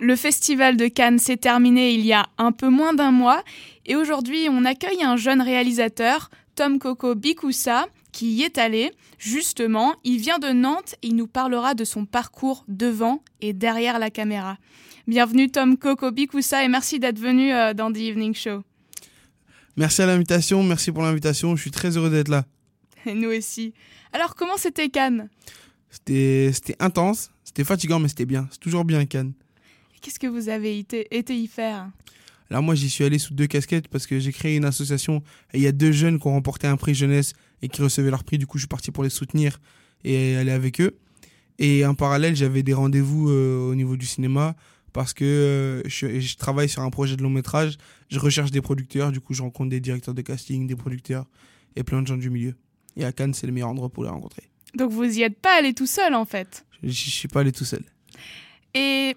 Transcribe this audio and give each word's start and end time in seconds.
Le 0.00 0.16
festival 0.16 0.76
de 0.76 0.86
Cannes 0.86 1.18
s'est 1.18 1.36
terminé 1.36 1.92
il 1.92 2.04
y 2.04 2.12
a 2.12 2.26
un 2.38 2.52
peu 2.52 2.68
moins 2.68 2.94
d'un 2.94 3.10
mois 3.10 3.42
et 3.86 3.96
aujourd'hui 3.96 4.48
on 4.50 4.64
accueille 4.64 5.02
un 5.02 5.16
jeune 5.16 5.40
réalisateur, 5.40 6.30
Tom 6.54 6.78
Coco 6.78 7.14
Bikoussa, 7.14 7.86
qui 8.12 8.32
y 8.32 8.42
est 8.42 8.58
allé. 8.58 8.92
Justement, 9.18 9.94
il 10.04 10.18
vient 10.18 10.38
de 10.38 10.48
Nantes 10.48 10.94
et 11.02 11.08
il 11.08 11.16
nous 11.16 11.26
parlera 11.26 11.74
de 11.74 11.84
son 11.84 12.04
parcours 12.04 12.64
devant 12.68 13.22
et 13.40 13.52
derrière 13.52 13.98
la 13.98 14.10
caméra. 14.10 14.58
Bienvenue 15.06 15.50
Tom 15.50 15.76
Coco 15.76 16.10
Bikoussa 16.12 16.64
et 16.64 16.68
merci 16.68 17.00
d'être 17.00 17.18
venu 17.18 17.52
euh, 17.52 17.74
dans 17.74 17.92
The 17.92 17.98
Evening 17.98 18.34
Show. 18.34 18.62
Merci 19.76 20.02
à 20.02 20.06
l'invitation, 20.06 20.62
merci 20.62 20.92
pour 20.92 21.02
l'invitation, 21.02 21.56
je 21.56 21.62
suis 21.62 21.70
très 21.70 21.96
heureux 21.96 22.10
d'être 22.10 22.28
là. 22.28 22.44
Et 23.06 23.14
nous 23.14 23.30
aussi. 23.30 23.72
Alors 24.12 24.34
comment 24.34 24.56
c'était 24.56 24.90
Cannes? 24.90 25.28
C'était 25.90 26.76
intense, 26.78 27.30
c'était 27.42 27.64
fatigant 27.64 27.98
mais 27.98 28.08
c'était 28.08 28.26
bien, 28.26 28.48
c'est 28.50 28.60
toujours 28.60 28.84
bien 28.84 29.04
Cannes. 29.06 29.32
Qu'est-ce 30.00 30.18
que 30.18 30.26
vous 30.26 30.48
avez 30.48 30.78
été, 30.78 31.06
été 31.16 31.36
y 31.36 31.46
faire? 31.46 31.90
Alors 32.50 32.62
moi 32.62 32.74
j'y 32.74 32.88
suis 32.88 33.04
allé 33.04 33.18
sous 33.18 33.34
deux 33.34 33.46
casquettes 33.46 33.88
parce 33.88 34.06
que 34.06 34.18
j'ai 34.18 34.32
créé 34.32 34.56
une 34.56 34.64
association 34.64 35.22
et 35.52 35.58
il 35.58 35.62
y 35.62 35.66
a 35.66 35.72
deux 35.72 35.92
jeunes 35.92 36.18
qui 36.18 36.26
ont 36.26 36.32
remporté 36.32 36.66
un 36.66 36.76
prix 36.76 36.94
jeunesse 36.94 37.34
et 37.60 37.68
qui 37.68 37.82
recevaient 37.82 38.10
leur 38.10 38.24
prix. 38.24 38.38
Du 38.38 38.46
coup 38.46 38.58
je 38.58 38.62
suis 38.62 38.68
parti 38.68 38.90
pour 38.90 39.04
les 39.04 39.10
soutenir 39.10 39.60
et 40.04 40.36
aller 40.36 40.52
avec 40.52 40.80
eux. 40.80 40.96
Et 41.58 41.84
en 41.84 41.94
parallèle 41.94 42.36
j'avais 42.36 42.62
des 42.62 42.72
rendez-vous 42.72 43.28
euh, 43.28 43.70
au 43.70 43.74
niveau 43.74 43.96
du 43.96 44.06
cinéma 44.06 44.56
parce 44.94 45.12
que 45.12 45.24
euh, 45.24 45.82
je, 45.86 46.20
je, 46.20 46.36
travaille 46.36 46.68
sur 46.68 46.82
un 46.82 46.90
projet 46.90 47.16
de 47.16 47.22
long 47.22 47.30
métrage. 47.30 47.76
Je 48.10 48.18
recherche 48.18 48.50
des 48.50 48.62
producteurs, 48.62 49.12
du 49.12 49.20
coup 49.20 49.34
je 49.34 49.42
rencontre 49.42 49.68
des 49.68 49.80
directeurs 49.80 50.14
de 50.14 50.22
casting, 50.22 50.66
des 50.66 50.76
producteurs 50.76 51.26
et 51.76 51.82
plein 51.82 52.00
de 52.00 52.06
gens 52.06 52.16
du 52.16 52.30
milieu. 52.30 52.54
Et 52.96 53.04
à 53.04 53.12
Cannes 53.12 53.34
c'est 53.34 53.46
le 53.46 53.52
meilleur 53.52 53.68
endroit 53.68 53.90
pour 53.90 54.04
les 54.04 54.10
rencontrer. 54.10 54.44
Donc 54.74 54.90
vous 54.90 55.04
y 55.04 55.22
êtes 55.22 55.38
pas 55.38 55.58
allé 55.58 55.74
tout 55.74 55.86
seul 55.86 56.14
en 56.14 56.24
fait? 56.24 56.64
Je, 56.82 56.88
je 56.88 57.10
suis 57.10 57.28
pas 57.28 57.40
allé 57.40 57.52
tout 57.52 57.66
seul. 57.66 57.82
Et 58.74 59.14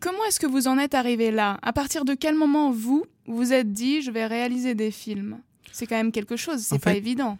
Comment 0.00 0.24
est-ce 0.28 0.38
que 0.38 0.46
vous 0.46 0.68
en 0.68 0.78
êtes 0.78 0.94
arrivé 0.94 1.30
là? 1.30 1.58
À 1.62 1.72
partir 1.72 2.04
de 2.04 2.14
quel 2.14 2.34
moment 2.34 2.70
vous 2.70 3.04
vous 3.26 3.52
êtes 3.52 3.72
dit 3.72 4.02
je 4.02 4.10
vais 4.10 4.26
réaliser 4.26 4.74
des 4.74 4.90
films? 4.90 5.38
C'est 5.72 5.86
quand 5.86 5.96
même 5.96 6.12
quelque 6.12 6.36
chose, 6.36 6.60
c'est 6.60 6.78
pas 6.78 6.94
évident. 6.94 7.38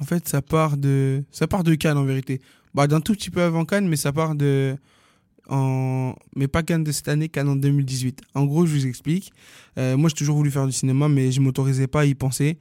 En 0.00 0.04
fait, 0.04 0.26
ça 0.26 0.42
part 0.42 0.76
de 0.76 1.22
ça 1.30 1.46
part 1.46 1.62
de 1.62 1.74
Cannes 1.74 1.98
en 1.98 2.04
vérité. 2.04 2.40
Bah 2.74 2.86
d'un 2.86 3.00
tout 3.00 3.12
petit 3.12 3.30
peu 3.30 3.42
avant 3.42 3.64
Cannes, 3.64 3.86
mais 3.86 3.96
ça 3.96 4.12
part 4.12 4.34
de 4.34 4.76
en 5.48 6.14
mais 6.34 6.48
pas 6.48 6.62
Cannes 6.62 6.84
de 6.84 6.92
cette 6.92 7.08
année, 7.08 7.28
Cannes 7.28 7.48
en 7.48 7.56
2018. 7.56 8.22
En 8.34 8.44
gros, 8.44 8.66
je 8.66 8.72
vous 8.72 8.86
explique. 8.86 9.32
Euh, 9.78 9.96
moi, 9.96 10.08
j'ai 10.08 10.16
toujours 10.16 10.36
voulu 10.36 10.50
faire 10.50 10.66
du 10.66 10.72
cinéma, 10.72 11.08
mais 11.08 11.30
je 11.32 11.40
m'autorisais 11.40 11.86
pas 11.86 12.00
à 12.00 12.04
y 12.06 12.14
penser. 12.14 12.58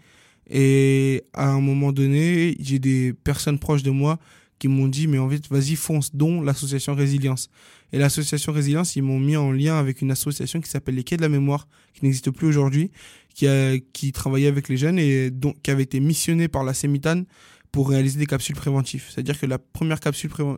Et 0.50 1.24
à 1.34 1.50
un 1.50 1.62
moment 1.62 1.94
donné, 1.94 2.56
j'ai 2.60 2.80
des 2.80 3.14
personnes 3.14 3.58
proches 3.58 3.84
de 3.84 3.92
moi 3.92 4.20
qui 4.64 4.70
m'ont 4.70 4.88
dit 4.88 5.08
mais 5.08 5.18
en 5.18 5.30
fait 5.30 5.46
vas-y 5.50 5.76
fonce 5.76 6.16
dont 6.16 6.42
l'association 6.42 6.96
Résilience. 6.96 7.50
Et 7.92 7.98
l'association 7.98 8.54
Résilience 8.54 8.96
ils 8.96 9.04
m'ont 9.04 9.20
mis 9.20 9.36
en 9.36 9.52
lien 9.52 9.78
avec 9.78 10.02
une 10.02 10.10
association 10.10 10.62
qui 10.62 10.70
s'appelle 10.70 10.96
les 10.96 11.04
Quais 11.04 11.18
de 11.18 11.22
la 11.22 11.28
mémoire 11.28 11.68
qui 11.94 12.06
n'existe 12.06 12.32
plus 12.32 12.48
aujourd'hui 12.48 12.90
qui 13.36 13.46
a 13.46 13.78
qui 13.92 14.14
travaillait 14.14 14.48
avec 14.48 14.70
les 14.70 14.78
jeunes 14.78 15.00
et 15.00 15.32
donc 15.32 15.62
qui 15.62 15.70
avait 15.70 15.84
été 15.84 16.00
missionné 16.00 16.48
par 16.48 16.64
la 16.64 16.74
Sémitane 16.74 17.26
pour 17.74 17.90
réaliser 17.90 18.18
des 18.18 18.26
capsules 18.26 18.56
préventives. 18.56 19.04
C'est-à-dire 19.10 19.38
que 19.38 19.46
la 19.46 19.60
première 19.60 20.00
capsule. 20.00 20.32
Euh, 20.40 20.56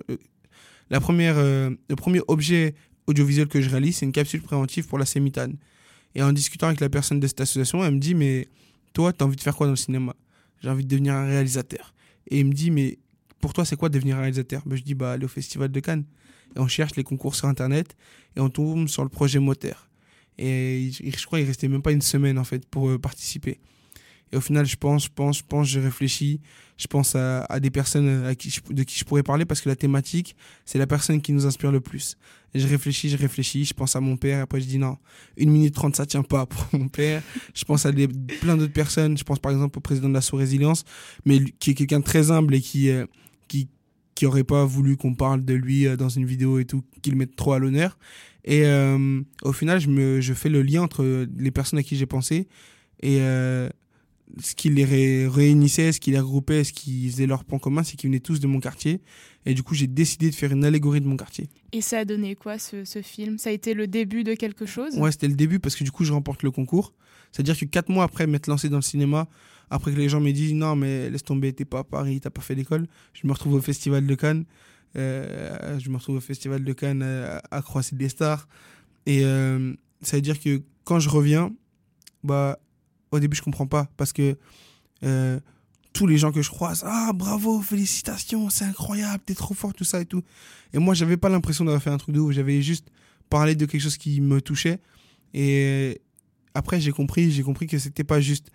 la 0.92 1.00
première 1.00 1.40
euh, 1.40 1.72
le 1.90 1.96
premier 1.96 2.22
objet 2.28 2.76
audiovisuel 3.08 3.48
que 3.48 3.60
je 3.60 3.72
réalise 3.72 3.98
c'est 3.98 4.06
une 4.06 4.12
capsule 4.12 4.44
préventive 4.44 4.86
pour 4.86 5.00
la 5.00 5.06
Sémitane. 5.08 5.56
Et 6.14 6.22
en 6.22 6.32
discutant 6.32 6.68
avec 6.68 6.80
la 6.80 6.90
personne 6.90 7.20
de 7.20 7.26
cette 7.26 7.42
association 7.42 7.84
elle 7.84 7.96
me 7.96 8.00
dit 8.00 8.14
mais 8.14 8.48
toi 8.94 9.14
tu 9.14 9.24
as 9.24 9.26
envie 9.26 9.36
de 9.36 9.42
faire 9.42 9.56
quoi 9.56 9.66
dans 9.66 9.74
le 9.74 9.78
cinéma? 9.78 10.16
J'ai 10.62 10.70
envie 10.70 10.84
de 10.84 10.90
devenir 10.90 11.16
un 11.16 11.26
réalisateur. 11.26 11.96
Et 12.30 12.42
il 12.42 12.46
me 12.46 12.54
dit 12.54 12.70
mais 12.70 13.00
pour 13.46 13.54
toi, 13.54 13.64
c'est 13.64 13.76
quoi 13.76 13.90
devenir 13.90 14.18
réalisateur? 14.18 14.64
Ben, 14.66 14.76
Je 14.76 14.82
dis, 14.82 14.96
bah, 14.96 15.12
aller 15.12 15.26
au 15.26 15.28
Festival 15.28 15.72
de 15.72 15.80
Cannes. 15.80 16.06
Et 16.56 16.60
on 16.60 16.68
cherche 16.68 16.96
les 16.96 17.04
concours 17.04 17.36
sur 17.36 17.48
Internet 17.48 17.96
et 18.36 18.40
on 18.40 18.50
tombe 18.50 18.88
sur 18.88 19.04
le 19.04 19.10
projet 19.10 19.38
moteur. 19.38 19.88
Et 20.40 20.90
je 21.00 21.26
crois 21.28 21.38
qu'il 21.38 21.48
restait 21.48 21.68
même 21.68 21.84
pas 21.84 21.92
une 21.92 22.02
semaine, 22.02 22.40
en 22.40 22.44
fait, 22.44 22.66
pour 22.66 22.90
euh, 22.90 22.98
participer. 22.98 23.60
Et 24.32 24.38
au 24.38 24.42
final, 24.42 24.66
je 24.66 24.76
pense, 24.76 25.06
je 25.06 25.10
pense, 25.14 25.38
je 25.38 25.44
pense, 25.48 25.68
je 25.68 25.80
réfléchis. 25.80 26.42
Je 26.78 26.88
pense 26.88 27.14
à, 27.16 27.60
des 27.60 27.70
personnes 27.70 28.08
euh, 28.08 28.30
à 28.32 28.36
qui 28.36 28.52
de 28.72 28.82
qui 28.82 28.98
je 28.98 29.06
pourrais 29.06 29.22
parler 29.22 29.46
parce 29.46 29.62
que 29.62 29.70
la 29.70 29.76
thématique, 29.76 30.36
c'est 30.66 30.80
la 30.80 30.88
personne 30.88 31.22
qui 31.22 31.32
nous 31.32 31.46
inspire 31.46 31.72
le 31.72 31.82
plus. 31.82 32.18
Et 32.56 32.60
je 32.60 32.68
réfléchis, 32.68 33.10
je 33.10 33.18
réfléchis, 33.18 33.64
je 33.64 33.76
pense 33.76 33.96
à 33.96 34.00
mon 34.00 34.18
père. 34.18 34.42
Après, 34.42 34.60
je 34.60 34.66
dis 34.66 34.80
non, 34.80 34.98
une 35.38 35.52
minute 35.52 35.76
trente, 35.76 35.96
ça 35.96 36.08
tient 36.08 36.24
pas 36.24 36.46
pour 36.48 36.66
mon 36.74 36.88
père. 36.88 37.22
Je 37.54 37.64
pense 37.64 37.86
à 37.86 37.92
des, 37.92 38.08
plein 38.08 38.58
d'autres 38.58 38.74
personnes. 38.74 39.20
Je 39.20 39.24
pense 39.24 39.38
par 39.38 39.52
exemple 39.52 39.78
au 39.78 39.82
président 39.82 40.10
de 40.10 40.16
la 40.16 40.22
sous-résilience, 40.22 40.84
mais 41.26 41.40
qui 41.60 41.70
est 41.70 41.74
quelqu'un 41.76 42.00
de 42.00 42.06
très 42.06 42.32
humble 42.32 42.56
et 42.56 42.62
qui, 42.62 42.90
euh, 42.90 43.06
qui 43.48 43.70
qui 44.16 44.26
aurait 44.26 44.46
pas 44.46 44.66
voulu 44.66 44.96
qu'on 44.96 45.14
parle 45.14 45.44
de 45.44 45.54
lui 45.54 45.86
euh, 45.86 45.98
dans 45.98 46.10
une 46.10 46.26
vidéo 46.26 46.58
et 46.60 46.66
tout, 46.66 46.84
qu'il 47.02 47.18
mette 47.18 47.36
trop 47.36 47.52
à 47.52 47.60
l'honneur. 47.60 47.98
Et 48.46 48.66
euh, 48.66 49.22
au 49.44 49.52
final, 49.52 49.80
je, 49.80 49.90
me, 49.90 50.22
je 50.22 50.34
fais 50.34 50.50
le 50.50 50.62
lien 50.62 50.84
entre 50.84 51.28
les 51.38 51.52
personnes 51.52 51.80
à 51.80 51.84
qui 51.84 51.98
j'ai 51.98 52.06
pensé 52.06 52.48
et 53.02 53.18
euh, 53.20 53.70
ce 54.40 54.56
qui 54.56 54.70
les 54.70 54.86
ré 54.86 55.28
réunissait, 55.28 55.92
ce 55.92 56.00
qui 56.00 56.12
les 56.12 56.20
regroupait, 56.20 56.64
ce 56.64 56.74
qui 56.74 57.10
faisait 57.10 57.28
leur 57.28 57.44
point 57.44 57.60
commun, 57.60 57.84
c'est 57.84 57.96
qu'ils 57.98 58.10
venaient 58.10 58.20
tous 58.20 58.40
de 58.40 58.48
mon 58.48 58.60
quartier. 58.60 59.02
Et 59.46 59.54
du 59.54 59.64
coup, 59.64 59.76
j'ai 59.76 59.88
décidé 59.88 60.30
de 60.30 60.36
faire 60.36 60.52
une 60.52 60.64
allégorie 60.64 61.02
de 61.02 61.08
mon 61.08 61.18
quartier. 61.18 61.50
Et 61.72 61.82
ça 61.82 62.00
a 62.00 62.06
donné 62.06 62.36
quoi 62.36 62.58
ce, 62.58 62.86
ce 62.86 63.02
film? 63.02 63.38
Ça 63.38 63.50
a 63.50 63.54
été 63.54 63.74
le 63.74 63.88
début 63.88 64.24
de 64.24 64.34
quelque 64.34 64.66
chose? 64.66 64.98
Ouais, 64.98 65.12
c'était 65.12 65.28
le 65.28 65.36
début 65.36 65.60
parce 65.60 65.76
que 65.76 65.84
du 65.84 65.92
coup, 65.92 66.04
je 66.04 66.14
remporte 66.14 66.42
le 66.44 66.52
concours. 66.52 66.94
C'est-à-dire 67.32 67.58
que 67.58 67.66
quatre 67.66 67.90
mois 67.90 68.04
après 68.04 68.28
m'être 68.28 68.48
lancé 68.48 68.70
dans 68.70 68.78
le 68.78 68.82
cinéma, 68.82 69.28
après 69.70 69.92
que 69.92 69.98
les 69.98 70.10
gens 70.10 70.20
m'aient 70.20 70.34
dit 70.34 70.54
non, 70.54 70.76
mais 70.76 71.10
laisse 71.10 71.24
tomber, 71.24 71.54
t'es 71.54 71.66
pas 71.66 71.80
à 71.80 71.84
Paris, 71.84 72.20
t'as 72.22 72.30
pas 72.30 72.42
fait 72.42 72.56
d'école, 72.56 72.88
je 73.14 73.28
me 73.28 73.34
retrouve 73.34 73.54
au 73.54 73.62
Festival 73.62 74.06
de 74.06 74.16
Cannes. 74.16 74.46
Euh, 74.98 75.78
je 75.80 75.90
me 75.90 75.98
retrouve 75.98 76.18
au 76.18 76.22
Festival 76.22 76.64
de 76.64 76.74
Cannes 76.74 77.02
euh, 77.04 77.38
à 77.52 77.62
Croisser 77.62 77.96
des 77.96 78.08
Stars. 78.08 78.48
Et 79.06 79.26
euh, 79.26 79.74
ça 80.02 80.18
veut 80.18 80.22
dire 80.22 80.40
que 80.40 80.62
quand 80.86 81.00
je 81.00 81.10
reviens, 81.10 81.52
bah, 82.24 82.60
au 83.12 83.20
début, 83.20 83.36
je 83.36 83.42
comprends 83.42 83.68
pas 83.68 83.90
parce 83.98 84.14
que 84.14 84.38
euh, 85.04 85.40
tous 85.94 86.08
les 86.08 86.18
gens 86.18 86.32
que 86.32 86.42
je 86.42 86.50
croise, 86.50 86.84
ah 86.86 87.12
bravo, 87.14 87.62
félicitations, 87.62 88.50
c'est 88.50 88.66
incroyable, 88.66 89.24
t'es 89.26 89.36
trop 89.36 89.54
fort, 89.54 89.74
tout 89.74 89.84
ça 89.84 90.02
et 90.02 90.06
tout. 90.06 90.24
Et 90.74 90.80
moi, 90.80 90.94
j'avais 90.94 91.18
pas 91.18 91.30
l'impression 91.30 91.66
d'avoir 91.66 91.82
fait 91.82 91.90
un 91.90 91.98
truc 91.98 92.16
de 92.16 92.20
ouf, 92.20 92.34
j'avais 92.34 92.62
juste 92.62 92.90
parlé 93.30 93.56
de 93.56 93.66
quelque 93.66 93.82
chose 93.82 93.98
qui 93.98 94.22
me 94.22 94.42
touchait. 94.42 94.80
Et 95.34 96.02
après, 96.56 96.80
j'ai 96.80 96.92
compris, 96.92 97.32
j'ai 97.32 97.44
compris 97.44 97.68
que 97.68 97.78
c'était 97.78 98.06
pas 98.06 98.22
juste 98.22 98.50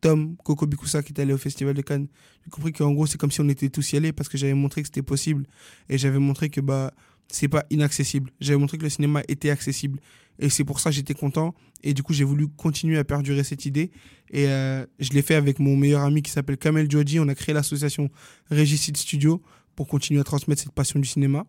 Tom 0.00 0.36
Coco 0.44 0.66
Bikusa 0.66 1.02
qui 1.02 1.12
était 1.12 1.22
allé 1.22 1.32
au 1.32 1.38
Festival 1.38 1.74
de 1.74 1.82
Cannes. 1.82 2.06
J'ai 2.44 2.50
compris 2.50 2.72
qu'en 2.72 2.92
gros, 2.92 3.06
c'est 3.06 3.18
comme 3.18 3.30
si 3.30 3.40
on 3.40 3.48
était 3.48 3.70
tous 3.70 3.92
y 3.92 3.96
allés 3.96 4.12
parce 4.12 4.28
que 4.28 4.38
j'avais 4.38 4.54
montré 4.54 4.82
que 4.82 4.88
c'était 4.88 5.02
possible. 5.02 5.46
Et 5.88 5.98
j'avais 5.98 6.18
montré 6.18 6.50
que 6.50 6.60
bah, 6.60 6.92
c'est 7.28 7.48
pas 7.48 7.64
inaccessible. 7.70 8.30
J'avais 8.40 8.58
montré 8.58 8.78
que 8.78 8.84
le 8.84 8.90
cinéma 8.90 9.22
était 9.28 9.50
accessible. 9.50 9.98
Et 10.38 10.50
c'est 10.50 10.62
pour 10.62 10.78
ça 10.78 10.90
j'étais 10.90 11.14
content. 11.14 11.54
Et 11.82 11.94
du 11.94 12.02
coup, 12.02 12.12
j'ai 12.12 12.24
voulu 12.24 12.48
continuer 12.48 12.98
à 12.98 13.04
perdurer 13.04 13.42
cette 13.44 13.64
idée. 13.66 13.90
Et 14.30 14.46
euh, 14.48 14.84
je 14.98 15.10
l'ai 15.10 15.22
fait 15.22 15.34
avec 15.34 15.58
mon 15.58 15.76
meilleur 15.76 16.02
ami 16.02 16.22
qui 16.22 16.30
s'appelle 16.30 16.58
Kamel 16.58 16.88
Djodji. 16.88 17.18
On 17.18 17.28
a 17.28 17.34
créé 17.34 17.54
l'association 17.54 18.10
Régicide 18.50 18.96
Studio 18.96 19.42
pour 19.74 19.88
continuer 19.88 20.20
à 20.20 20.24
transmettre 20.24 20.62
cette 20.62 20.72
passion 20.72 21.00
du 21.00 21.08
cinéma. 21.08 21.46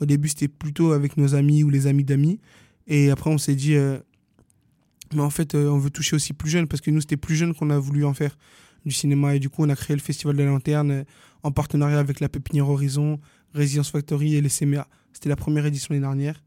Au 0.00 0.06
début, 0.06 0.28
c'était 0.28 0.48
plutôt 0.48 0.92
avec 0.92 1.16
nos 1.16 1.34
amis 1.34 1.62
ou 1.62 1.70
les 1.70 1.86
amis 1.86 2.02
d'amis. 2.02 2.40
Et 2.88 3.10
après, 3.10 3.30
on 3.30 3.38
s'est 3.38 3.54
dit, 3.54 3.74
euh, 3.74 3.98
mais 5.14 5.22
en 5.22 5.30
fait, 5.30 5.54
euh, 5.54 5.68
on 5.68 5.78
veut 5.78 5.90
toucher 5.90 6.16
aussi 6.16 6.32
plus 6.32 6.50
jeune 6.50 6.66
parce 6.68 6.80
que 6.80 6.90
nous, 6.90 7.00
c'était 7.00 7.16
plus 7.16 7.36
jeune 7.36 7.54
qu'on 7.54 7.70
a 7.70 7.78
voulu 7.78 8.04
en 8.04 8.14
faire 8.14 8.36
du 8.84 8.92
cinéma. 8.92 9.36
Et 9.36 9.38
du 9.38 9.48
coup, 9.48 9.62
on 9.64 9.68
a 9.68 9.76
créé 9.76 9.96
le 9.96 10.02
Festival 10.02 10.36
de 10.36 10.42
la 10.42 10.50
Lanterne 10.50 10.90
euh, 10.90 11.04
en 11.42 11.52
partenariat 11.52 11.98
avec 11.98 12.20
la 12.20 12.28
Pépinière 12.28 12.68
Horizon, 12.68 13.20
Résidence 13.54 13.90
Factory 13.90 14.36
et 14.36 14.40
les 14.40 14.48
CMA. 14.48 14.86
C'était 15.12 15.28
la 15.28 15.36
première 15.36 15.66
édition 15.66 15.88
l'année 15.90 16.06
dernière. 16.06 16.42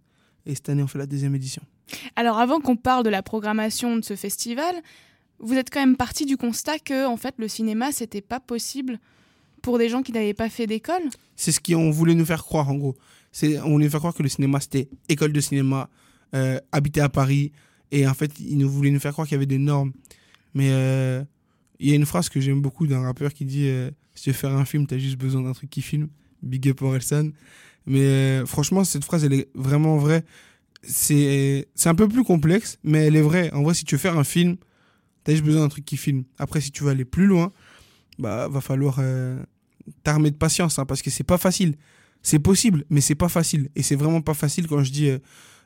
Et 0.46 0.56
cette 0.56 0.70
année, 0.70 0.84
on 0.84 0.88
fait 0.88 1.00
la 1.00 1.06
deuxième 1.06 1.36
édition. 1.36 1.62
Alors, 2.16 2.38
avant 2.40 2.60
qu'on 2.60 2.76
parle 2.76 3.04
de 3.04 3.10
la 3.10 3.24
programmation 3.24 3.96
de 3.98 4.04
ce 4.04 4.16
festival, 4.16 4.76
vous 5.40 5.56
êtes 5.56 5.70
quand 5.70 5.80
même 5.80 5.98
parti 5.98 6.26
du 6.26 6.38
constat 6.38 6.80
que, 6.80 7.06
en 7.08 7.18
fait, 7.18 7.36
le 7.38 7.48
cinéma, 7.48 7.92
c'était 7.92 8.22
pas 8.22 8.40
possible 8.40 9.00
pour 9.62 9.78
des 9.80 9.90
gens 9.90 10.04
qui 10.04 10.12
n'avaient 10.12 10.34
pas 10.34 10.50
fait 10.50 10.68
d'école? 10.68 11.02
C'est 11.36 11.52
ce 11.52 11.60
qu'on 11.60 11.90
voulait 11.90 12.14
nous 12.14 12.26
faire 12.26 12.44
croire, 12.44 12.70
en 12.70 12.76
gros. 12.76 12.96
On 13.42 13.72
voulait 13.72 13.86
nous 13.86 13.92
faire 13.92 14.00
croire 14.00 14.14
que 14.14 14.24
le 14.24 14.30
cinéma, 14.30 14.60
c'était 14.60 14.88
école 15.10 15.34
de 15.34 15.42
cinéma, 15.42 15.90
euh, 16.34 16.60
habiter 16.72 17.02
à 17.02 17.10
Paris, 17.10 17.52
et 17.92 18.08
en 18.08 18.14
fait, 18.14 18.40
ils 18.40 18.58
nous 18.58 18.70
voulaient 18.70 18.92
nous 18.92 19.00
faire 19.00 19.12
croire 19.12 19.28
qu'il 19.28 19.36
y 19.36 19.38
avait 19.38 19.46
des 19.46 19.58
normes. 19.58 19.92
Mais 20.54 20.70
euh, 20.72 21.24
il 21.80 21.90
y 21.90 21.92
a 21.92 21.96
une 21.96 22.06
phrase 22.06 22.30
que 22.30 22.40
j'aime 22.40 22.62
beaucoup 22.62 22.88
d'un 22.88 23.02
rappeur 23.02 23.34
qui 23.34 23.46
dit 23.46 23.68
euh, 23.68 23.92
Si 24.16 24.24
tu 24.24 24.30
veux 24.32 24.36
faire 24.36 24.54
un 24.54 24.66
film, 24.66 24.88
tu 24.88 24.96
as 24.96 24.98
juste 24.98 25.18
besoin 25.18 25.44
d'un 25.44 25.54
truc 25.54 25.70
qui 25.70 25.82
filme. 25.82 26.08
Big 26.42 26.68
up 26.70 26.82
Orelsan. 26.82 27.32
Mais 27.86 28.02
euh, 28.02 28.46
franchement, 28.46 28.84
cette 28.84 29.04
phrase, 29.04 29.24
elle 29.26 29.34
est 29.34 29.50
vraiment 29.54 29.98
vraie. 29.98 30.24
C'est 30.82 31.68
un 31.86 31.96
peu 31.96 32.08
plus 32.08 32.24
complexe, 32.24 32.80
mais 32.84 33.06
elle 33.06 33.16
est 33.16 33.22
vraie. 33.22 33.52
En 33.52 33.64
vrai, 33.64 33.74
si 33.74 33.86
tu 33.86 33.96
veux 33.96 34.00
faire 34.00 34.18
un 34.18 34.24
film, 34.24 34.58
tu 35.24 35.32
as 35.32 35.34
juste 35.34 35.46
besoin 35.46 35.62
d'un 35.62 35.70
truc 35.70 35.86
qui 35.86 35.98
filme. 35.98 36.24
Après, 36.38 36.62
si 36.62 36.72
tu 36.72 36.84
veux 36.84 36.92
aller 36.92 37.06
plus 37.06 37.26
loin, 37.26 37.52
bah, 38.20 38.48
va 38.48 38.62
falloir 38.62 39.00
t'armer 40.04 40.30
de 40.30 40.36
patience, 40.36 40.78
hein, 40.78 40.86
parce 40.86 41.02
que 41.02 41.10
c'est 41.10 41.24
pas 41.24 41.40
facile. 41.40 41.76
C'est 42.22 42.40
possible, 42.40 42.86
mais 42.90 43.02
c'est 43.02 43.16
pas 43.16 43.30
facile. 43.30 43.70
Et 43.76 43.82
c'est 43.82 43.96
vraiment 43.96 44.22
pas 44.22 44.36
facile 44.36 44.68
quand 44.68 44.84
je 44.84 44.92
dis 44.92 45.12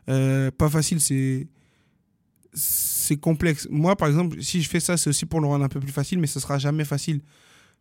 pas 0.06 0.70
facile, 0.70 1.02
c'est 1.02 1.48
c'est 2.54 3.18
complexe. 3.18 3.68
Moi, 3.70 3.96
par 3.96 4.08
exemple, 4.08 4.42
si 4.42 4.62
je 4.62 4.70
fais 4.70 4.80
ça, 4.80 4.98
c'est 4.98 5.10
aussi 5.10 5.26
pour 5.26 5.42
le 5.42 5.48
rendre 5.48 5.64
un 5.66 5.70
peu 5.70 5.80
plus 5.80 5.92
facile, 5.92 6.20
mais 6.20 6.28
ce 6.28 6.40
sera 6.40 6.58
jamais 6.58 6.86
facile. 6.86 7.22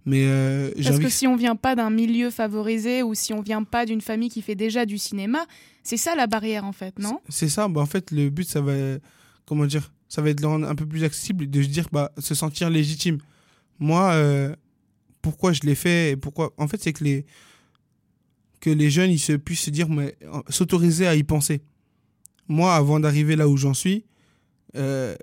Mais 0.04 0.24
euh, 0.26 0.70
Parce 0.82 0.98
que 0.98 1.08
si 1.08 1.26
on 1.26 1.36
vient 1.36 1.56
pas 1.56 1.74
d'un 1.74 1.90
milieu 1.90 2.30
favorisé 2.30 3.02
ou 3.02 3.14
si 3.14 3.32
on 3.32 3.42
vient 3.42 3.64
pas 3.64 3.84
d'une 3.84 4.00
famille 4.00 4.30
qui 4.30 4.42
fait 4.42 4.54
déjà 4.54 4.86
du 4.86 4.96
cinéma, 4.96 5.44
c'est 5.82 5.96
ça 5.96 6.14
la 6.14 6.26
barrière 6.26 6.64
en 6.64 6.72
fait, 6.72 6.98
non? 6.98 7.20
C'est 7.28 7.48
ça, 7.48 7.68
bah, 7.68 7.80
en 7.80 7.86
fait, 7.86 8.10
le 8.10 8.30
but, 8.30 8.48
ça 8.48 8.60
va, 8.60 8.72
comment 9.44 9.66
dire, 9.66 9.92
ça 10.08 10.22
va 10.22 10.30
être 10.30 10.38
de 10.38 10.42
le 10.42 10.48
rendre 10.48 10.68
un 10.68 10.74
peu 10.74 10.86
plus 10.86 11.04
accessible, 11.04 11.50
de 11.50 11.62
se 11.62 11.68
dire, 11.68 11.88
bah, 11.92 12.12
se 12.18 12.34
sentir 12.34 12.70
légitime. 12.70 13.18
Moi, 13.78 14.12
euh, 14.12 14.54
pourquoi 15.20 15.52
je 15.52 15.60
l'ai 15.62 15.74
fait 15.74 16.12
et 16.12 16.16
pourquoi, 16.16 16.52
en 16.56 16.68
fait, 16.68 16.80
c'est 16.82 16.92
que 16.92 17.04
les, 17.04 17.26
que 18.60 18.70
les 18.70 18.90
jeunes, 18.90 19.10
ils 19.10 19.18
se 19.18 19.32
puissent 19.32 19.62
se 19.62 19.70
dire, 19.70 19.88
mais 19.88 20.16
s'autoriser 20.48 21.06
à 21.06 21.14
y 21.16 21.22
penser. 21.22 21.60
Moi, 22.48 22.74
avant 22.74 22.98
d'arriver 22.98 23.36
là 23.36 23.48
où 23.48 23.56
j'en 23.56 23.74
suis, 23.74 24.04
euh, 24.76 25.14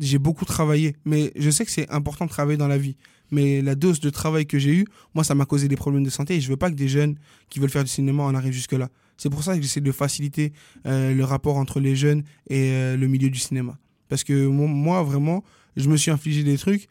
j'ai 0.00 0.18
beaucoup 0.18 0.44
travaillé, 0.44 0.96
mais 1.04 1.32
je 1.36 1.50
sais 1.50 1.64
que 1.64 1.70
c'est 1.70 1.88
important 1.90 2.24
de 2.26 2.30
travailler 2.30 2.58
dans 2.58 2.68
la 2.68 2.78
vie. 2.78 2.96
Mais 3.30 3.60
la 3.60 3.74
dose 3.74 4.00
de 4.00 4.10
travail 4.10 4.46
que 4.46 4.58
j'ai 4.58 4.74
eue, 4.74 4.86
moi, 5.14 5.22
ça 5.24 5.34
m'a 5.34 5.44
causé 5.44 5.68
des 5.68 5.76
problèmes 5.76 6.04
de 6.04 6.10
santé 6.10 6.36
et 6.36 6.40
je 6.40 6.48
veux 6.48 6.56
pas 6.56 6.70
que 6.70 6.76
des 6.76 6.88
jeunes 6.88 7.16
qui 7.50 7.58
veulent 7.58 7.70
faire 7.70 7.84
du 7.84 7.90
cinéma 7.90 8.22
en 8.22 8.34
arrivent 8.34 8.54
jusque-là. 8.54 8.88
C'est 9.18 9.28
pour 9.30 9.42
ça 9.42 9.54
que 9.56 9.62
j'essaie 9.62 9.80
de 9.82 9.92
faciliter 9.92 10.52
euh, 10.86 11.12
le 11.12 11.24
rapport 11.24 11.56
entre 11.56 11.80
les 11.80 11.94
jeunes 11.96 12.22
et 12.48 12.70
euh, 12.72 12.96
le 12.96 13.06
milieu 13.06 13.28
du 13.28 13.38
cinéma. 13.38 13.76
Parce 14.08 14.24
que 14.24 14.46
mo- 14.46 14.66
moi, 14.66 15.02
vraiment, 15.02 15.44
je 15.76 15.88
me 15.90 15.96
suis 15.96 16.10
infligé 16.10 16.42
des 16.42 16.56
trucs 16.56 16.88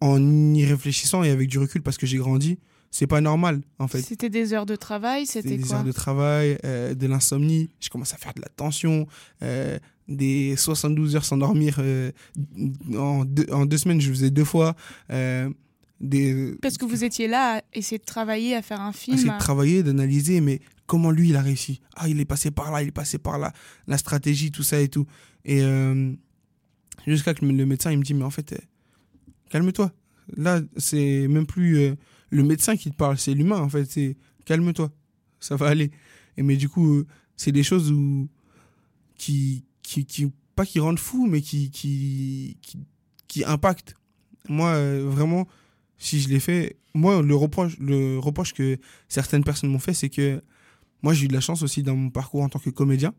en 0.00 0.54
y 0.54 0.64
réfléchissant 0.64 1.22
et 1.22 1.30
avec 1.30 1.48
du 1.48 1.58
recul 1.58 1.82
parce 1.82 1.96
que 1.96 2.06
j'ai 2.06 2.18
grandi. 2.18 2.58
C'est 2.94 3.06
pas 3.06 3.22
normal, 3.22 3.62
en 3.78 3.88
fait. 3.88 4.02
C'était 4.02 4.28
des 4.28 4.52
heures 4.52 4.66
de 4.66 4.76
travail, 4.76 5.24
C'était 5.24 5.48
c'était 5.48 5.62
des 5.62 5.66
quoi 5.66 5.78
heures 5.78 5.84
de 5.84 5.92
travail, 5.92 6.58
euh, 6.66 6.94
de 6.94 7.06
l'insomnie. 7.06 7.70
Je 7.80 7.88
commence 7.88 8.12
à 8.12 8.18
faire 8.18 8.34
de 8.34 8.42
la 8.42 8.48
tension, 8.50 9.06
euh, 9.42 9.78
des 10.08 10.54
72 10.56 11.16
heures 11.16 11.24
sans 11.24 11.38
dormir. 11.38 11.76
euh, 11.78 12.12
en, 12.94 13.24
deux, 13.24 13.46
en 13.50 13.64
deux 13.64 13.78
semaines, 13.78 13.98
je 14.00 14.10
faisais 14.10 14.30
deux 14.30 14.44
fois. 14.44 14.76
euh, 15.10 15.48
des, 16.00 16.54
Parce 16.60 16.76
que 16.76 16.84
vous 16.84 17.02
étiez 17.02 17.28
là 17.28 17.58
à 17.58 17.62
essayer 17.72 17.96
de 17.98 18.04
travailler, 18.04 18.54
à 18.56 18.60
faire 18.60 18.80
un 18.82 18.92
film. 18.92 19.16
essayer 19.16 19.32
de 19.32 19.38
travailler, 19.38 19.82
d'analyser, 19.82 20.42
mais 20.42 20.60
comment 20.86 21.10
lui, 21.10 21.30
il 21.30 21.36
a 21.36 21.40
réussi? 21.40 21.80
Ah, 21.96 22.08
il 22.10 22.20
est 22.20 22.26
passé 22.26 22.50
par 22.50 22.70
là, 22.72 22.82
il 22.82 22.88
est 22.88 22.92
passé 22.92 23.16
par 23.16 23.38
là, 23.38 23.54
la 23.86 23.96
stratégie, 23.96 24.50
tout 24.50 24.64
ça 24.64 24.78
et 24.80 24.88
tout. 24.88 25.06
Et 25.46 25.62
jusqu'à 27.06 27.32
que 27.34 27.44
le 27.44 27.64
médecin, 27.66 27.90
il 27.90 27.98
me 27.98 28.02
dit, 28.02 28.14
mais 28.14 28.24
en 28.24 28.30
fait, 28.30 28.54
calme-toi. 29.48 29.92
Là, 30.36 30.60
c'est 30.76 31.26
même 31.28 31.46
plus 31.46 31.94
le 32.32 32.42
médecin 32.42 32.76
qui 32.76 32.90
te 32.90 32.96
parle, 32.96 33.18
c'est 33.18 33.34
l'humain, 33.34 33.60
en 33.60 33.68
fait. 33.68 33.84
C'est 33.84 34.16
calme-toi, 34.46 34.90
ça 35.38 35.54
va 35.54 35.68
aller. 35.68 35.90
Et 36.36 36.42
mais 36.42 36.56
du 36.56 36.68
coup, 36.68 36.94
euh, 36.94 37.06
c'est 37.36 37.52
des 37.52 37.62
choses 37.62 37.92
où, 37.92 38.28
qui, 39.16 39.64
qui, 39.82 40.06
qui, 40.06 40.32
pas 40.56 40.64
qui 40.64 40.80
rendent 40.80 40.98
fou, 40.98 41.26
mais 41.26 41.42
qui, 41.42 41.70
qui, 41.70 42.56
qui, 42.62 42.78
qui 43.28 43.44
impactent. 43.44 43.94
Moi, 44.48 44.70
euh, 44.70 45.06
vraiment, 45.06 45.46
si 45.98 46.20
je 46.20 46.30
l'ai 46.30 46.40
fait, 46.40 46.76
moi, 46.94 47.20
le 47.20 47.36
reproche, 47.36 47.78
le 47.78 48.18
reproche 48.18 48.54
que 48.54 48.78
certaines 49.08 49.44
personnes 49.44 49.70
m'ont 49.70 49.78
fait, 49.78 49.94
c'est 49.94 50.08
que 50.08 50.42
moi, 51.02 51.12
j'ai 51.12 51.26
eu 51.26 51.28
de 51.28 51.34
la 51.34 51.40
chance 51.40 51.62
aussi 51.62 51.82
dans 51.82 51.96
mon 51.96 52.08
parcours 52.10 52.42
en 52.42 52.48
tant 52.48 52.58
que 52.58 52.70
comédien. 52.70 53.12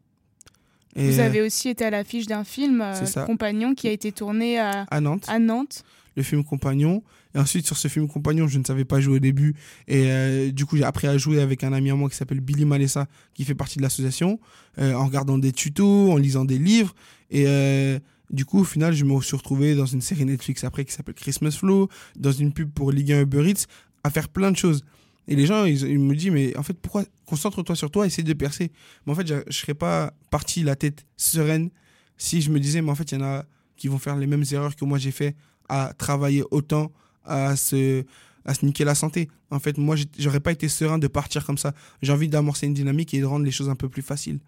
Et, 0.95 1.09
Vous 1.09 1.19
avez 1.19 1.41
aussi 1.41 1.69
été 1.69 1.85
à 1.85 1.91
l'affiche 1.91 2.25
d'un 2.25 2.43
film, 2.43 2.81
euh. 2.81 3.25
Compagnon, 3.25 3.75
qui 3.75 3.87
a 3.87 3.91
été 3.91 4.11
tourné 4.11 4.59
à, 4.59 4.83
à 4.89 5.01
Nantes, 5.01 5.25
à 5.27 5.37
Nantes. 5.37 5.83
le 6.15 6.23
film 6.23 6.43
Compagnon. 6.43 7.03
Et 7.35 7.39
ensuite, 7.39 7.65
sur 7.65 7.77
ce 7.77 7.87
film 7.87 8.07
Compagnon, 8.07 8.47
je 8.47 8.59
ne 8.59 8.63
savais 8.63 8.85
pas 8.85 8.99
jouer 8.99 9.15
au 9.15 9.19
début. 9.19 9.55
Et 9.87 10.11
euh, 10.11 10.51
du 10.51 10.65
coup, 10.65 10.77
j'ai 10.77 10.83
appris 10.83 11.07
à 11.07 11.17
jouer 11.17 11.41
avec 11.41 11.63
un 11.63 11.73
ami 11.73 11.89
à 11.89 11.95
moi 11.95 12.09
qui 12.09 12.15
s'appelle 12.15 12.39
Billy 12.39 12.65
Malessa, 12.65 13.07
qui 13.33 13.43
fait 13.43 13.55
partie 13.55 13.77
de 13.77 13.83
l'association, 13.83 14.39
euh, 14.79 14.93
en 14.93 15.05
regardant 15.05 15.37
des 15.37 15.51
tutos, 15.51 16.11
en 16.11 16.17
lisant 16.17 16.45
des 16.45 16.59
livres. 16.59 16.93
Et 17.31 17.45
euh, 17.47 17.99
du 18.29 18.45
coup, 18.45 18.59
au 18.59 18.63
final, 18.63 18.93
je 18.93 19.05
me 19.05 19.19
suis 19.21 19.35
retrouvé 19.35 19.75
dans 19.75 19.85
une 19.85 20.01
série 20.01 20.25
Netflix 20.25 20.63
après 20.63 20.85
qui 20.85 20.93
s'appelle 20.93 21.15
Christmas 21.15 21.51
Flow, 21.51 21.89
dans 22.15 22.31
une 22.31 22.53
pub 22.53 22.71
pour 22.71 22.91
Ligue 22.91 23.13
1 23.13 23.21
Uber 23.21 23.49
Eats, 23.49 23.65
à 24.03 24.09
faire 24.09 24.29
plein 24.29 24.51
de 24.51 24.57
choses. 24.57 24.83
Et 25.27 25.35
les 25.35 25.45
gens, 25.45 25.65
ils, 25.65 25.99
me 25.99 26.15
disent, 26.15 26.31
mais 26.31 26.55
en 26.57 26.63
fait, 26.63 26.73
pourquoi 26.73 27.05
concentre-toi 27.25 27.75
sur 27.75 27.89
toi, 27.89 28.05
essaie 28.05 28.23
de 28.23 28.33
percer. 28.33 28.71
Mais 29.05 29.13
en 29.13 29.15
fait, 29.15 29.27
je 29.27 29.35
ne 29.35 29.51
serais 29.51 29.73
pas 29.73 30.13
parti 30.29 30.63
la 30.63 30.75
tête 30.75 31.05
sereine 31.15 31.69
si 32.17 32.41
je 32.41 32.51
me 32.51 32.59
disais, 32.59 32.81
mais 32.81 32.91
en 32.91 32.95
fait, 32.95 33.11
il 33.11 33.19
y 33.19 33.21
en 33.21 33.25
a 33.25 33.45
qui 33.75 33.87
vont 33.87 33.99
faire 33.99 34.17
les 34.17 34.27
mêmes 34.27 34.43
erreurs 34.51 34.75
que 34.75 34.85
moi 34.85 34.97
j'ai 34.97 35.11
fait 35.11 35.35
à 35.69 35.93
travailler 35.97 36.43
autant, 36.51 36.91
à 37.25 37.55
se, 37.55 38.03
à 38.45 38.53
se 38.53 38.65
niquer 38.65 38.83
la 38.85 38.95
santé. 38.95 39.29
En 39.51 39.59
fait, 39.59 39.77
moi, 39.77 39.95
j'aurais 40.17 40.39
pas 40.39 40.51
été 40.51 40.67
serein 40.69 40.97
de 40.97 41.07
partir 41.07 41.45
comme 41.45 41.57
ça. 41.57 41.73
J'ai 42.01 42.11
envie 42.11 42.27
d'amorcer 42.29 42.67
une 42.67 42.73
dynamique 42.73 43.13
et 43.13 43.19
de 43.19 43.25
rendre 43.25 43.45
les 43.45 43.51
choses 43.51 43.69
un 43.69 43.75
peu 43.75 43.89
plus 43.89 44.01
faciles. 44.01 44.39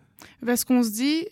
Parce 0.45 0.63
qu'on 0.65 0.83
se 0.83 0.89
dit, 0.91 1.27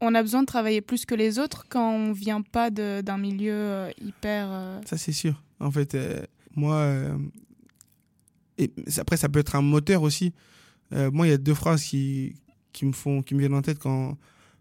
on 0.00 0.14
a 0.14 0.22
besoin 0.22 0.42
de 0.42 0.46
travailler 0.46 0.80
plus 0.80 1.04
que 1.04 1.14
les 1.14 1.38
autres 1.38 1.66
quand 1.68 1.90
on 1.92 2.12
vient 2.12 2.42
pas 2.42 2.70
d'un 2.70 3.18
milieu 3.18 3.52
euh, 3.52 3.90
hyper. 4.00 4.48
euh, 4.50 4.80
Ça, 4.86 4.96
c'est 4.96 5.12
sûr. 5.12 5.42
En 5.60 5.70
fait, 5.70 5.94
euh, 5.94 6.22
moi. 6.54 6.92
et 8.58 8.70
après, 8.98 9.16
ça 9.16 9.28
peut 9.28 9.40
être 9.40 9.56
un 9.56 9.62
moteur 9.62 10.02
aussi. 10.02 10.32
Moi, 10.90 11.26
il 11.26 11.30
y 11.30 11.32
a 11.34 11.38
deux 11.38 11.54
phrases 11.54 11.82
qui, 11.84 12.34
qui, 12.72 12.86
me 12.86 12.92
font, 12.92 13.22
qui 13.22 13.34
me 13.34 13.40
viennent 13.40 13.54
en 13.54 13.60
tête 13.62 13.78
quand, 13.78 14.16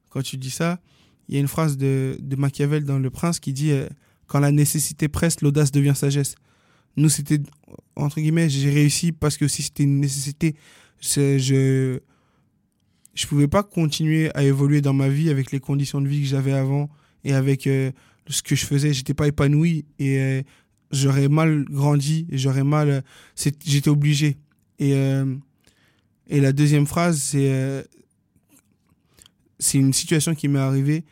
quand 0.10 0.22
tu 0.22 0.38
dis 0.38 0.50
ça. 0.50 0.80
Il 1.30 1.36
y 1.36 1.38
a 1.38 1.42
une 1.42 1.48
phrase 1.48 1.78
de, 1.78 2.18
de 2.20 2.36
Machiavel 2.36 2.84
dans 2.84 3.00
Le 3.00 3.10
Prince 3.10 3.40
qui 3.40 3.54
dit 3.54 3.72
Quand 4.28 4.40
la 4.40 4.52
nécessité 4.52 5.08
presse, 5.08 5.42
l'audace 5.42 5.72
devient 5.72 5.94
sagesse. 5.96 6.36
Nous, 6.98 7.10
c'était, 7.10 7.40
entre 7.96 8.20
guillemets, 8.20 8.50
j'ai 8.50 8.70
réussi 8.70 9.12
parce 9.12 9.38
que 9.38 9.46
aussi 9.46 9.64
c'était 9.64 9.84
une 9.84 10.00
nécessité. 10.00 10.56
Je 11.02 12.00
je 13.14 13.26
pouvais 13.26 13.48
pas 13.48 13.64
continuer 13.64 14.30
à 14.36 14.44
évoluer 14.44 14.82
dans 14.82 14.94
ma 14.94 15.10
vie 15.10 15.30
avec 15.30 15.52
les 15.52 15.60
conditions 15.60 16.02
de 16.02 16.08
vie 16.08 16.22
que 16.22 16.28
j'avais 16.28 16.54
avant 16.54 16.88
et 17.24 17.34
avec 17.34 17.66
euh, 17.66 17.92
ce 18.28 18.44
que 18.44 18.56
je 18.56 18.66
faisais. 18.66 18.94
J'étais 18.94 19.16
pas 19.16 19.28
épanoui 19.28 19.86
et 19.98 20.20
euh, 20.20 20.42
j'aurais 20.92 21.28
mal 21.28 21.66
grandi 21.66 22.28
j'aurais 22.32 22.64
mal. 22.64 22.90
euh, 22.90 23.02
J'étais 23.66 23.90
obligé. 23.90 24.38
Et, 24.80 24.92
et 26.28 26.40
la 26.40 26.52
deuxième 26.54 26.86
phrase, 26.86 27.20
c'est 27.20 27.84
c'est 29.60 29.80
une 29.80 29.94
situation 29.94 30.36
qui 30.36 30.48
m'est 30.48 30.60
arrivée 30.60 31.04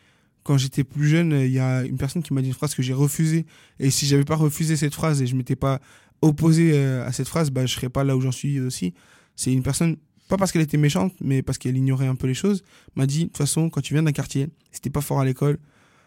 quand 0.46 0.56
j'étais 0.56 0.84
plus 0.84 1.08
jeune. 1.08 1.32
Il 1.32 1.50
y 1.50 1.58
a 1.58 1.82
une 1.82 1.98
personne 1.98 2.22
qui 2.22 2.32
m'a 2.32 2.40
dit 2.40 2.48
une 2.48 2.54
phrase 2.54 2.74
que 2.74 2.82
j'ai 2.82 2.92
refusée. 2.92 3.44
Et 3.80 3.90
si 3.90 4.06
j'avais 4.06 4.24
pas 4.24 4.36
refusé 4.36 4.76
cette 4.76 4.94
phrase 4.94 5.20
et 5.20 5.26
je 5.26 5.34
m'étais 5.34 5.56
pas 5.56 5.80
opposé 6.22 6.70
euh, 6.72 7.06
à 7.06 7.12
cette 7.12 7.28
phrase, 7.28 7.50
bah, 7.50 7.66
je 7.66 7.74
serais 7.74 7.88
pas 7.88 8.04
là 8.04 8.16
où 8.16 8.20
j'en 8.20 8.32
suis 8.32 8.60
aussi. 8.60 8.94
C'est 9.34 9.52
une 9.52 9.62
personne, 9.62 9.96
pas 10.28 10.36
parce 10.36 10.52
qu'elle 10.52 10.62
était 10.62 10.78
méchante, 10.78 11.12
mais 11.20 11.42
parce 11.42 11.58
qu'elle 11.58 11.76
ignorait 11.76 12.06
un 12.06 12.14
peu 12.14 12.26
les 12.26 12.34
choses, 12.34 12.62
m'a 12.94 13.06
dit 13.06 13.20
de 13.20 13.24
toute 13.24 13.36
façon, 13.36 13.68
quand 13.68 13.80
tu 13.80 13.92
viens 13.92 14.02
d'un 14.02 14.12
quartier, 14.12 14.48
si 14.72 14.80
t'es 14.80 14.88
pas 14.88 15.02
fort 15.02 15.20
à 15.20 15.24
l'école, 15.24 15.58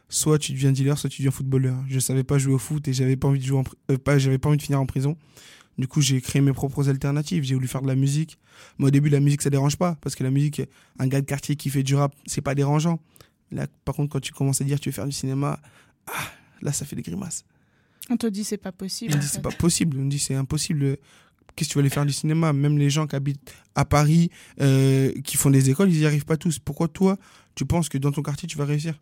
soit 0.08 0.40
tu 0.40 0.54
deviens 0.54 0.72
dealer, 0.72 0.98
soit 0.98 1.10
tu 1.10 1.22
deviens 1.22 1.32
footballeur. 1.32 1.76
Je 1.88 2.00
savais 2.00 2.24
pas 2.24 2.38
jouer 2.38 2.54
au 2.54 2.58
foot 2.58 2.88
et 2.88 2.94
j'avais 2.94 3.18
pas 3.18 3.28
envie 3.28 3.40
de 3.40 3.46
jouer 3.46 3.60
en 3.60 3.64
euh, 3.92 3.98
pas, 3.98 4.18
j'avais 4.18 4.40
pas 4.40 4.50
envie 4.50 4.58
de 4.58 4.64
finir 4.64 4.80
en 4.80 4.86
prison. 4.86 5.16
Du 5.78 5.88
coup, 5.88 6.02
j'ai 6.02 6.20
créé 6.20 6.42
mes 6.42 6.52
propres 6.52 6.90
alternatives. 6.90 7.44
J'ai 7.44 7.56
voulu 7.56 7.68
faire 7.68 7.82
de 7.82 7.88
la 7.88 7.96
musique. 7.96 8.38
Mais 8.78 8.88
au 8.88 8.92
début, 8.92 9.08
la 9.08 9.22
musique, 9.22 9.42
ça 9.42 9.50
dérange 9.50 9.78
pas. 9.78 9.96
Parce 10.02 10.14
que 10.14 10.26
la 10.26 10.30
musique, 10.30 10.62
un 10.98 11.08
gars 11.08 11.22
de 11.22 11.26
quartier 11.26 11.56
qui 11.56 11.70
fait 11.70 11.84
du 11.84 11.96
rap, 11.96 12.14
c'est 12.26 12.42
pas 12.42 12.54
dérangeant. 12.54 13.00
Là, 13.52 13.68
par 13.86 13.96
contre, 13.96 14.12
quand 14.14 14.20
tu 14.20 14.32
commences 14.32 14.62
à 14.62 14.64
dire 14.64 14.80
tu 14.80 14.90
veux 14.90 14.94
faire 14.94 15.06
du 15.06 15.12
cinéma, 15.12 15.60
ah, 16.08 16.12
là, 16.62 16.72
ça 16.72 16.86
fait 16.86 16.96
des 16.96 17.02
grimaces. 17.02 17.46
On 18.10 18.18
te 18.18 18.28
dit, 18.28 18.44
c'est 18.44 18.58
pas 18.58 18.72
possible. 18.72 19.14
On 19.16 19.18
dit 19.18 19.28
c'est 19.28 19.42
pas 19.42 19.52
possible. 19.52 19.98
On 20.00 20.06
dit 20.06 20.20
c'est 20.20 20.36
impossible. 20.36 20.98
Qu'est-ce 21.56 21.70
que 21.70 21.74
tu 21.74 21.78
vas 21.78 21.82
aller 21.82 21.90
faire 21.90 22.06
du 22.06 22.14
cinéma? 22.14 22.54
Même 22.54 22.78
les 22.78 22.90
gens 22.90 23.06
qui 23.06 23.16
habitent 23.16 23.54
à 23.76 23.86
Paris, 23.86 24.30
euh, 24.62 25.12
qui 25.24 25.36
font 25.38 25.50
des 25.50 25.70
écoles, 25.70 25.90
ils 25.90 26.00
y 26.00 26.06
arrivent 26.06 26.26
pas 26.26 26.38
tous. 26.38 26.60
Pourquoi 26.60 26.88
toi, 26.88 27.18
tu 27.56 27.66
penses 27.66 27.90
que 27.90 27.98
dans 27.98 28.12
ton 28.12 28.22
quartier, 28.22 28.48
tu 28.48 28.58
vas 28.58 28.66
réussir? 28.66 29.00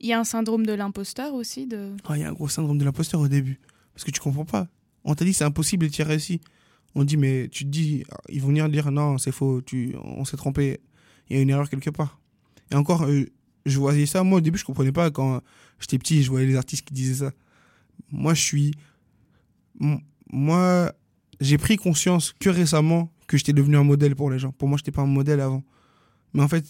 Il 0.00 0.08
y 0.08 0.12
a 0.12 0.18
un 0.18 0.24
syndrome 0.24 0.66
de 0.66 0.72
l'imposteur 0.72 1.34
aussi. 1.34 1.66
De... 1.66 1.94
Ah, 2.04 2.16
Il 2.16 2.20
y 2.20 2.24
a 2.24 2.28
un 2.28 2.32
gros 2.32 2.48
syndrome 2.48 2.78
de 2.78 2.84
l'imposteur 2.84 3.20
au 3.20 3.28
début. 3.28 3.60
Parce 3.94 4.04
que 4.04 4.10
tu 4.10 4.20
comprends 4.20 4.44
pas. 4.44 4.68
On 5.04 5.14
t'a 5.14 5.24
dit 5.24 5.34
c'est 5.34 5.44
impossible 5.44 5.86
et 5.86 5.90
tu 5.90 6.02
as 6.02 6.04
réussi. 6.04 6.40
On 6.94 7.04
dit, 7.04 7.16
mais 7.16 7.48
tu 7.48 7.64
te 7.64 7.70
dis, 7.70 8.04
ils 8.28 8.40
vont 8.40 8.48
venir 8.48 8.68
dire 8.68 8.90
non, 8.90 9.16
c'est 9.18 9.32
faux, 9.32 9.62
tu, 9.62 9.94
on 10.02 10.24
s'est 10.24 10.36
trompé. 10.36 10.80
Il 11.28 11.36
y 11.36 11.38
a 11.38 11.42
une 11.42 11.50
erreur 11.50 11.70
quelque 11.70 11.90
part. 11.90 12.20
Et 12.70 12.74
encore, 12.74 13.04
euh, 13.04 13.26
je 13.66 13.78
voyais 13.78 14.06
ça. 14.06 14.22
Moi, 14.22 14.38
au 14.38 14.40
début, 14.40 14.58
je 14.58 14.64
comprenais 14.64 14.92
pas 14.92 15.10
quand 15.10 15.40
j'étais 15.78 15.98
petit, 15.98 16.22
je 16.22 16.30
voyais 16.30 16.46
les 16.46 16.56
artistes 16.56 16.86
qui 16.86 16.94
disaient 16.94 17.26
ça. 17.26 17.32
Moi, 18.10 18.34
je 18.34 18.40
suis. 18.40 18.72
Moi, 20.30 20.92
j'ai 21.40 21.58
pris 21.58 21.76
conscience 21.76 22.32
que 22.38 22.50
récemment 22.50 23.12
que 23.26 23.36
j'étais 23.36 23.52
devenu 23.52 23.76
un 23.76 23.84
modèle 23.84 24.14
pour 24.14 24.30
les 24.30 24.38
gens. 24.38 24.52
Pour 24.52 24.68
moi, 24.68 24.76
je 24.76 24.82
n'étais 24.82 24.92
pas 24.92 25.02
un 25.02 25.06
modèle 25.06 25.40
avant. 25.40 25.62
Mais 26.34 26.42
en 26.42 26.48
fait, 26.48 26.64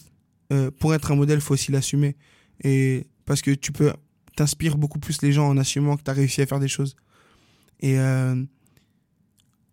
euh, 0.51 0.71
pour 0.71 0.93
être 0.93 1.11
un 1.11 1.15
modèle, 1.15 1.41
faut 1.41 1.53
aussi 1.53 1.71
l'assumer. 1.71 2.15
Et 2.63 3.07
parce 3.25 3.41
que 3.41 3.51
tu 3.51 3.71
peux 3.71 3.91
t'inspires 4.35 4.77
beaucoup 4.77 4.99
plus 4.99 5.21
les 5.21 5.31
gens 5.31 5.47
en 5.47 5.57
assumant 5.57 5.97
que 5.97 6.03
tu 6.03 6.11
as 6.11 6.13
réussi 6.13 6.41
à 6.41 6.45
faire 6.45 6.59
des 6.59 6.67
choses. 6.67 6.95
Et 7.81 7.99
euh, 7.99 8.35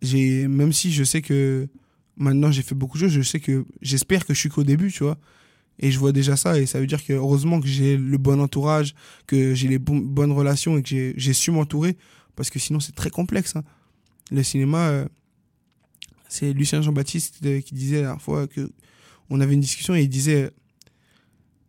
même 0.02 0.72
si 0.72 0.92
je 0.92 1.04
sais 1.04 1.22
que 1.22 1.68
maintenant 2.16 2.50
j'ai 2.50 2.62
fait 2.62 2.74
beaucoup 2.74 2.98
de 2.98 3.04
choses, 3.04 3.12
je 3.12 3.22
sais 3.22 3.40
que 3.40 3.64
j'espère 3.80 4.26
que 4.26 4.34
je 4.34 4.38
suis 4.38 4.48
qu'au 4.48 4.64
début, 4.64 4.92
tu 4.92 5.04
vois. 5.04 5.18
Et 5.82 5.90
je 5.90 5.98
vois 5.98 6.12
déjà 6.12 6.36
ça 6.36 6.58
et 6.58 6.66
ça 6.66 6.78
veut 6.78 6.86
dire 6.86 7.02
que 7.04 7.14
heureusement 7.14 7.58
que 7.60 7.66
j'ai 7.66 7.96
le 7.96 8.18
bon 8.18 8.38
entourage, 8.40 8.94
que 9.26 9.54
j'ai 9.54 9.66
les 9.66 9.78
bon- 9.78 9.96
bonnes 9.98 10.32
relations 10.32 10.76
et 10.78 10.82
que 10.82 11.14
j'ai- 11.16 11.32
su 11.32 11.50
m'entourer 11.50 11.96
parce 12.36 12.50
que 12.50 12.58
sinon 12.58 12.80
c'est 12.80 12.94
très 12.94 13.08
complexe. 13.10 13.56
hein. 13.56 13.64
Le 14.30 14.42
cinéma, 14.42 14.88
euh, 14.90 15.08
c'est 16.28 16.52
Lucien 16.52 16.82
Jean-Baptiste 16.82 17.38
euh, 17.44 17.60
qui 17.60 17.74
disait 17.74 18.02
la 18.02 18.18
fois 18.18 18.46
que 18.46 18.70
on 19.30 19.40
avait 19.40 19.54
une 19.54 19.60
discussion 19.60 19.94
et 19.94 20.02
il 20.02 20.08
disait 20.08 20.50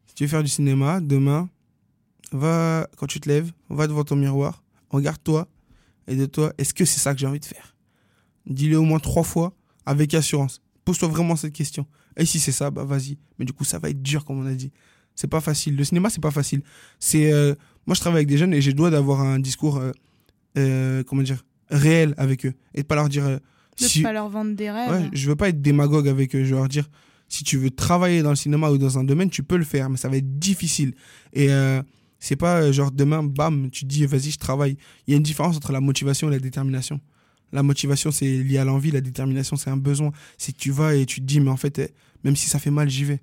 si 0.07 0.15
tu 0.15 0.23
veux 0.25 0.29
faire 0.29 0.43
du 0.43 0.49
cinéma 0.49 0.99
demain, 0.99 1.49
va 2.33 2.87
quand 2.97 3.07
tu 3.07 3.19
te 3.19 3.29
lèves, 3.29 3.51
va 3.69 3.87
devant 3.87 4.03
ton 4.03 4.15
miroir, 4.17 4.61
regarde-toi 4.89 5.47
et 6.07 6.15
de 6.15 6.25
toi, 6.25 6.53
est-ce 6.57 6.73
que 6.73 6.83
c'est 6.85 6.99
ça 6.99 7.13
que 7.13 7.19
j'ai 7.19 7.27
envie 7.27 7.39
de 7.39 7.45
faire? 7.45 7.75
Dis-le 8.45 8.77
au 8.77 8.83
moins 8.83 8.99
trois 8.99 9.23
fois 9.23 9.53
avec 9.85 10.13
assurance. 10.13 10.61
Pose-toi 10.83 11.07
vraiment 11.07 11.35
cette 11.35 11.53
question. 11.53 11.85
Et 12.17 12.25
si 12.25 12.39
c'est 12.39 12.51
ça, 12.51 12.69
bah 12.71 12.83
vas-y. 12.83 13.17
Mais 13.39 13.45
du 13.45 13.53
coup, 13.53 13.63
ça 13.63 13.79
va 13.79 13.89
être 13.89 14.01
dur, 14.01 14.25
comme 14.25 14.39
on 14.39 14.45
a 14.45 14.53
dit. 14.53 14.71
C'est 15.15 15.27
pas 15.29 15.41
facile. 15.41 15.75
Le 15.75 15.83
cinéma, 15.83 16.09
c'est 16.09 16.21
pas 16.21 16.31
facile. 16.31 16.61
C'est 16.99 17.31
euh, 17.31 17.53
moi, 17.85 17.95
je 17.95 17.99
travaille 17.99 18.19
avec 18.19 18.27
des 18.27 18.37
jeunes 18.37 18.53
et 18.53 18.61
j'ai 18.61 18.71
le 18.71 18.75
droit 18.77 18.89
d'avoir 18.89 19.21
un 19.21 19.39
discours, 19.39 19.77
euh, 19.77 19.91
euh, 20.57 21.03
comment 21.03 21.21
dire, 21.21 21.43
réel 21.69 22.13
avec 22.17 22.45
eux 22.45 22.53
et 22.73 22.81
de 22.81 22.87
pas 22.87 22.95
leur 22.95 23.09
dire. 23.09 23.25
De 23.27 23.39
si- 23.87 24.01
pas 24.01 24.13
leur 24.13 24.29
vendre 24.29 24.55
des 24.55 24.69
rêves. 24.69 24.91
Ouais, 24.91 25.09
je 25.13 25.27
veux 25.29 25.35
pas 25.35 25.49
être 25.49 25.61
démagogue 25.61 26.07
avec 26.07 26.35
eux. 26.35 26.43
Je 26.43 26.51
veux 26.53 26.59
leur 26.59 26.67
dire, 26.69 26.89
si 27.27 27.43
tu 27.43 27.57
veux 27.57 27.69
travailler 27.71 28.21
dans 28.21 28.29
le 28.31 28.35
cinéma 28.35 28.69
ou 28.69 28.77
dans 28.77 28.97
un 28.99 29.03
domaine, 29.03 29.29
tu 29.29 29.43
peux 29.43 29.57
le 29.57 29.63
faire, 29.63 29.89
mais 29.89 29.97
ça 29.97 30.09
va 30.09 30.17
être 30.17 30.39
difficile. 30.39 30.93
Et 31.33 31.47
c'est 32.19 32.35
pas 32.35 32.71
genre 32.71 32.91
demain, 32.91 33.23
bam, 33.23 33.69
tu 33.71 33.85
dis, 33.85 34.05
vas-y, 34.05 34.31
je 34.31 34.37
travaille. 34.37 34.77
Il 35.07 35.11
y 35.11 35.13
a 35.13 35.17
une 35.17 35.23
différence 35.23 35.55
entre 35.57 35.71
la 35.71 35.79
motivation 35.81 36.27
et 36.27 36.31
la 36.31 36.39
détermination. 36.39 36.99
La 37.51 37.63
motivation, 37.63 38.11
c'est 38.11 38.25
lié 38.25 38.57
à 38.57 38.65
l'envie. 38.65 38.91
La 38.91 39.01
détermination, 39.01 39.55
c'est 39.55 39.69
un 39.69 39.77
besoin. 39.77 40.11
Que 40.11 40.51
tu 40.51 40.71
vas 40.71 40.95
et 40.95 41.05
tu 41.05 41.21
te 41.21 41.25
dis, 41.25 41.39
mais 41.39 41.49
en 41.49 41.57
fait, 41.57 41.79
eh, 41.79 41.93
même 42.23 42.35
si 42.35 42.49
ça 42.49 42.59
fait 42.59 42.71
mal, 42.71 42.89
j'y 42.89 43.05
vais. 43.05 43.21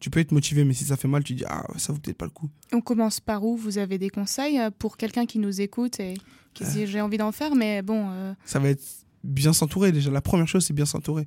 Tu 0.00 0.10
peux 0.10 0.20
être 0.20 0.30
motivé, 0.30 0.64
mais 0.64 0.74
si 0.74 0.84
ça 0.84 0.96
fait 0.96 1.08
mal, 1.08 1.24
tu 1.24 1.34
dis, 1.34 1.44
ah, 1.48 1.66
ça 1.76 1.92
vaut 1.92 1.98
peut-être 1.98 2.16
pas 2.16 2.24
le 2.24 2.30
coup. 2.30 2.48
On 2.72 2.80
commence 2.80 3.18
par 3.18 3.44
où? 3.44 3.56
Vous 3.56 3.78
avez 3.78 3.98
des 3.98 4.10
conseils 4.10 4.60
euh, 4.60 4.70
pour 4.70 4.96
quelqu'un 4.96 5.26
qui 5.26 5.40
nous 5.40 5.60
écoute 5.60 5.98
et 5.98 6.14
qui 6.54 6.64
se 6.64 6.70
dit 6.72 6.86
j'ai 6.86 7.00
envie 7.00 7.18
d'en 7.18 7.32
faire, 7.32 7.54
mais 7.54 7.82
bon, 7.82 8.10
euh, 8.10 8.34
ça 8.44 8.58
va 8.58 8.68
être 8.68 8.82
bien 9.24 9.52
s'entourer 9.52 9.92
déjà. 9.92 10.10
La 10.10 10.20
première 10.20 10.48
chose, 10.48 10.64
c'est 10.64 10.74
bien 10.74 10.86
s'entourer. 10.86 11.26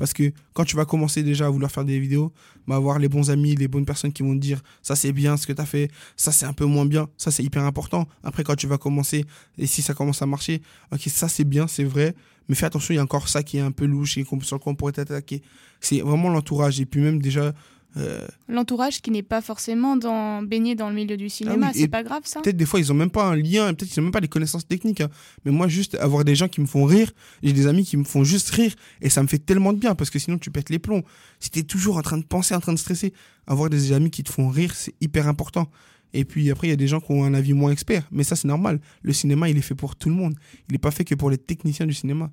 Parce 0.00 0.14
que 0.14 0.32
quand 0.54 0.64
tu 0.64 0.76
vas 0.76 0.86
commencer 0.86 1.22
déjà 1.22 1.46
à 1.46 1.50
vouloir 1.50 1.70
faire 1.70 1.84
des 1.84 2.00
vidéos, 2.00 2.32
bah, 2.66 2.76
avoir 2.76 2.98
les 2.98 3.08
bons 3.08 3.30
amis, 3.30 3.54
les 3.54 3.68
bonnes 3.68 3.84
personnes 3.84 4.12
qui 4.12 4.22
vont 4.22 4.34
te 4.34 4.40
dire 4.40 4.62
ça 4.80 4.96
c'est 4.96 5.12
bien 5.12 5.36
ce 5.36 5.46
que 5.46 5.52
tu 5.52 5.60
as 5.60 5.66
fait, 5.66 5.90
ça 6.16 6.32
c'est 6.32 6.46
un 6.46 6.54
peu 6.54 6.64
moins 6.64 6.86
bien, 6.86 7.06
ça 7.18 7.30
c'est 7.30 7.44
hyper 7.44 7.62
important. 7.64 8.08
Après, 8.24 8.42
quand 8.42 8.56
tu 8.56 8.66
vas 8.66 8.78
commencer, 8.78 9.26
et 9.58 9.66
si 9.66 9.82
ça 9.82 9.92
commence 9.92 10.22
à 10.22 10.26
marcher, 10.26 10.62
ok, 10.90 11.02
ça 11.02 11.28
c'est 11.28 11.44
bien, 11.44 11.66
c'est 11.66 11.84
vrai, 11.84 12.14
mais 12.48 12.54
fais 12.56 12.64
attention, 12.64 12.94
il 12.94 12.96
y 12.96 13.00
a 13.00 13.02
encore 13.02 13.28
ça 13.28 13.42
qui 13.42 13.58
est 13.58 13.60
un 13.60 13.72
peu 13.72 13.84
louche 13.84 14.16
et 14.16 14.24
sur 14.24 14.56
lequel 14.56 14.72
on 14.72 14.74
pourrait 14.74 14.92
t'attaquer. 14.92 15.42
C'est 15.80 16.00
vraiment 16.00 16.30
l'entourage. 16.30 16.80
Et 16.80 16.86
puis 16.86 17.00
même 17.00 17.20
déjà, 17.20 17.52
euh, 17.96 18.26
l'entourage 18.48 19.00
qui 19.02 19.10
n'est 19.10 19.22
pas 19.24 19.40
forcément 19.40 19.96
dans, 19.96 20.42
baigné 20.42 20.74
dans 20.76 20.88
le 20.88 20.94
milieu 20.94 21.16
du 21.16 21.28
cinéma, 21.28 21.66
Ah 21.68 21.72
oui, 21.74 21.80
c'est 21.80 21.88
pas 21.88 22.02
grave 22.04 22.22
ça? 22.24 22.40
Peut-être 22.40 22.56
des 22.56 22.66
fois 22.66 22.78
ils 22.78 22.90
ont 22.92 22.94
même 22.94 23.10
pas 23.10 23.24
un 23.24 23.34
lien, 23.36 23.74
peut-être 23.74 23.90
qu'ils 23.90 24.00
ont 24.00 24.04
même 24.04 24.12
pas 24.12 24.20
les 24.20 24.28
connaissances 24.28 24.66
techniques. 24.66 25.00
hein. 25.00 25.08
Mais 25.44 25.50
moi 25.50 25.66
juste 25.68 25.96
avoir 25.96 26.24
des 26.24 26.34
gens 26.36 26.46
qui 26.48 26.60
me 26.60 26.66
font 26.66 26.84
rire, 26.84 27.10
j'ai 27.42 27.52
des 27.52 27.66
amis 27.66 27.84
qui 27.84 27.96
me 27.96 28.04
font 28.04 28.22
juste 28.22 28.50
rire 28.50 28.74
et 29.00 29.08
ça 29.10 29.22
me 29.22 29.28
fait 29.28 29.38
tellement 29.38 29.72
de 29.72 29.78
bien 29.78 29.94
parce 29.96 30.10
que 30.10 30.18
sinon 30.20 30.38
tu 30.38 30.50
pètes 30.50 30.70
les 30.70 30.78
plombs. 30.78 31.02
Si 31.40 31.50
t'es 31.50 31.62
toujours 31.64 31.96
en 31.96 32.02
train 32.02 32.18
de 32.18 32.24
penser, 32.24 32.54
en 32.54 32.60
train 32.60 32.72
de 32.74 32.78
stresser, 32.78 33.12
avoir 33.46 33.70
des 33.70 33.92
amis 33.92 34.10
qui 34.10 34.22
te 34.22 34.30
font 34.30 34.48
rire 34.48 34.74
c'est 34.74 34.94
hyper 35.00 35.26
important. 35.26 35.68
Et 36.12 36.24
puis 36.24 36.50
après 36.50 36.68
il 36.68 36.70
y 36.70 36.74
a 36.74 36.76
des 36.76 36.88
gens 36.88 37.00
qui 37.00 37.10
ont 37.12 37.24
un 37.24 37.34
avis 37.34 37.54
moins 37.54 37.72
expert, 37.72 38.06
mais 38.12 38.22
ça 38.24 38.36
c'est 38.36 38.48
normal. 38.48 38.80
Le 39.02 39.12
cinéma 39.12 39.48
il 39.48 39.56
est 39.58 39.62
fait 39.62 39.74
pour 39.74 39.96
tout 39.96 40.08
le 40.08 40.14
monde. 40.14 40.34
Il 40.68 40.72
n'est 40.72 40.78
pas 40.78 40.90
fait 40.92 41.04
que 41.04 41.14
pour 41.16 41.30
les 41.30 41.38
techniciens 41.38 41.86
du 41.86 41.94
cinéma. 41.94 42.30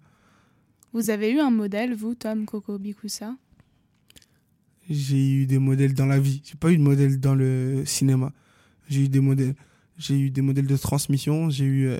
Vous 0.94 1.10
avez 1.10 1.32
eu 1.32 1.40
un 1.40 1.52
modèle, 1.52 1.94
vous, 1.96 2.16
Tom 2.16 2.46
Coco 2.46 2.78
Bikusa? 2.80 3.36
J'ai 4.90 5.32
eu 5.32 5.46
des 5.46 5.60
modèles 5.60 5.94
dans 5.94 6.06
la 6.06 6.20
vie. 6.20 6.42
J'ai 6.46 6.56
pas 6.56 6.72
eu 6.72 6.78
de 6.78 6.82
modèle 6.82 7.20
dans 7.20 7.36
le 7.36 7.84
cinéma. 7.86 8.32
J'ai 8.90 9.02
eu 9.02 9.10
des 9.10 9.20
modèles. 9.20 9.56
J'ai 9.98 10.18
eu 10.18 10.32
des 10.32 10.42
modèles 10.42 10.68
de 10.68 10.78
transmission. 10.78 11.50
J'ai 11.50 11.66
eu, 11.66 11.88
euh, 11.88 11.98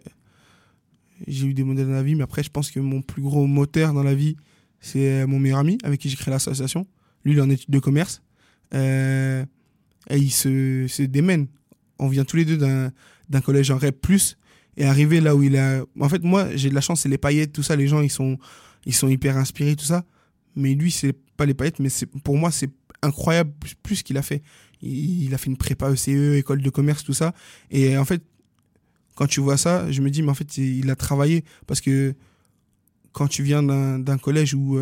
j'ai 1.28 1.48
eu 1.48 1.54
des 1.54 1.64
modèles 1.64 1.88
dans 1.88 1.94
la 1.94 2.04
vie. 2.04 2.16
Mais 2.16 2.24
après, 2.24 2.44
je 2.44 2.50
pense 2.50 2.72
que 2.72 2.80
mon 2.80 3.02
plus 3.02 3.22
gros 3.22 3.46
moteur 3.46 3.94
dans 3.94 4.04
la 4.04 4.16
vie, 4.16 4.38
c'est 4.80 5.24
euh, 5.24 5.28
mon 5.28 5.40
meilleur 5.40 5.60
ami 5.60 5.78
avec 5.84 6.00
qui 6.00 6.10
j'ai 6.10 6.16
créé 6.16 6.32
l'association. 6.32 6.88
Lui, 7.26 7.34
il 7.34 7.40
est 7.40 7.42
en 7.42 7.50
études 7.50 7.70
de 7.70 7.80
commerce. 7.80 8.22
Euh, 8.74 9.46
et 10.10 10.18
il 10.18 10.32
se, 10.32 10.86
se 10.88 11.04
démène. 11.04 11.48
On 12.00 12.08
vient 12.08 12.24
tous 12.24 12.38
les 12.38 12.46
deux 12.46 12.58
d'un, 12.58 13.42
collège 13.42 13.70
en 13.72 13.78
REP+. 13.78 14.08
Et 14.78 14.86
arrivé 14.86 15.20
là 15.20 15.36
où 15.36 15.44
il 15.44 15.58
a... 15.58 15.84
En 16.00 16.08
fait, 16.08 16.24
moi, 16.24 16.56
j'ai 16.56 16.70
de 16.70 16.76
la 16.76 16.82
chance, 16.82 17.02
c'est 17.02 17.10
les 17.10 17.18
paillettes, 17.18 17.52
tout 17.52 17.64
ça. 17.64 17.76
Les 17.76 17.88
gens, 17.88 18.02
ils 18.02 18.12
sont, 18.12 18.38
ils 18.86 18.94
sont 18.94 19.10
hyper 19.10 19.36
inspirés, 19.36 19.76
tout 19.76 19.86
ça. 19.86 20.06
Mais 20.56 20.76
lui, 20.76 20.92
c'est 20.92 21.16
pas 21.38 21.46
les 21.46 21.54
paillettes, 21.54 21.80
mais 21.80 21.90
pour 22.24 22.38
moi, 22.38 22.52
c'est 22.52 22.70
incroyable 23.02 23.54
plus, 23.84 24.04
qu'il 24.04 24.18
a 24.18 24.22
fait. 24.22 24.42
Il, 24.82 25.34
a 25.34 25.38
fait 25.38 25.48
une 25.48 25.58
prépa 25.58 25.92
ECE, 25.92 26.36
école 26.36 26.62
de 26.62 26.70
commerce, 26.70 27.04
tout 27.04 27.14
ça. 27.14 27.34
Et 27.72 27.98
en 27.98 28.06
fait, 28.06 28.22
quand 29.16 29.28
tu 29.28 29.40
vois 29.40 29.58
ça, 29.58 29.92
je 29.92 30.02
me 30.02 30.10
dis, 30.10 30.22
mais 30.22 30.30
en 30.30 30.36
fait, 30.36 30.58
il 30.58 30.90
a 30.90 30.96
travaillé. 30.96 31.44
Parce 31.66 31.82
que 31.82 32.16
quand 33.12 33.28
tu 33.28 33.44
viens 33.44 33.64
d'un, 33.64 34.18
collège 34.18 34.54
où 34.54 34.80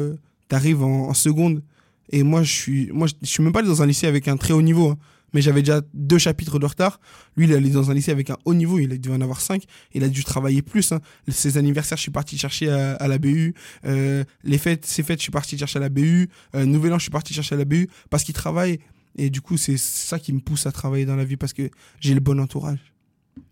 tu 0.50 0.56
arrives 0.56 0.84
en, 0.84 1.14
seconde, 1.14 1.62
et 2.10 2.24
moi, 2.24 2.44
je 2.44 2.52
suis, 2.52 2.92
moi, 2.92 3.08
suis 3.24 3.44
même 3.44 3.54
pas 3.54 3.62
dans 3.62 3.82
un 3.82 3.86
lycée 3.86 4.08
avec 4.08 4.28
un 4.28 4.38
très 4.38 4.54
haut 4.54 4.62
niveau, 4.62 4.90
hein, 4.90 4.98
mais 5.36 5.42
j'avais 5.42 5.62
déjà 5.62 5.82
deux 5.94 6.18
chapitres 6.18 6.58
de 6.60 6.66
retard. 6.66 7.00
Lui, 7.36 7.46
il 7.46 7.52
est 7.52 7.56
allé 7.56 7.70
dans 7.70 7.92
un 7.92 7.94
lycée 7.94 8.10
avec 8.12 8.30
un 8.30 8.38
haut 8.46 8.54
niveau, 8.54 8.80
il 8.80 8.88
devait 9.00 9.16
en 9.16 9.20
avoir 9.22 9.42
cinq. 9.42 9.66
Il 9.94 10.04
a 10.06 10.08
dû 10.08 10.24
travailler 10.24 10.62
plus. 10.62 10.94
hein. 10.94 11.02
Ses 11.28 11.58
anniversaires, 11.58 11.98
je 11.98 12.04
suis 12.04 12.12
parti 12.12 12.38
chercher 12.38 12.70
à, 12.72 12.94
à 12.96 13.08
la 13.10 13.18
BU. 13.18 13.54
Euh, 13.86 14.24
les 14.46 14.58
fêtes, 14.58 14.86
ses 14.86 15.04
fêtes, 15.04 15.20
je 15.20 15.24
suis 15.24 15.32
parti 15.32 15.58
chercher 15.58 15.78
à 15.78 15.82
la 15.82 15.90
BU. 15.90 16.30
Euh, 16.56 16.66
Nouvel 16.66 16.94
An, 16.94 16.98
je 16.98 17.04
suis 17.04 17.12
parti 17.12 17.34
chercher 17.34 17.56
à 17.56 17.58
la 17.58 17.66
BU 17.66 17.90
parce 18.10 18.24
qu'il 18.24 18.34
travaille. 18.34 18.80
Et 19.18 19.30
du 19.30 19.42
coup, 19.42 19.58
c'est 19.58 19.78
ça 19.78 20.20
qui 20.20 20.32
me 20.34 20.40
pousse 20.40 20.66
à 20.66 20.72
travailler 20.72 21.06
dans 21.06 21.16
la 21.18 21.26
vie 21.26 21.38
parce 21.38 21.54
que 21.54 21.70
j'ai 22.00 22.14
le 22.14 22.22
bon 22.22 22.40
entourage. 22.40 22.80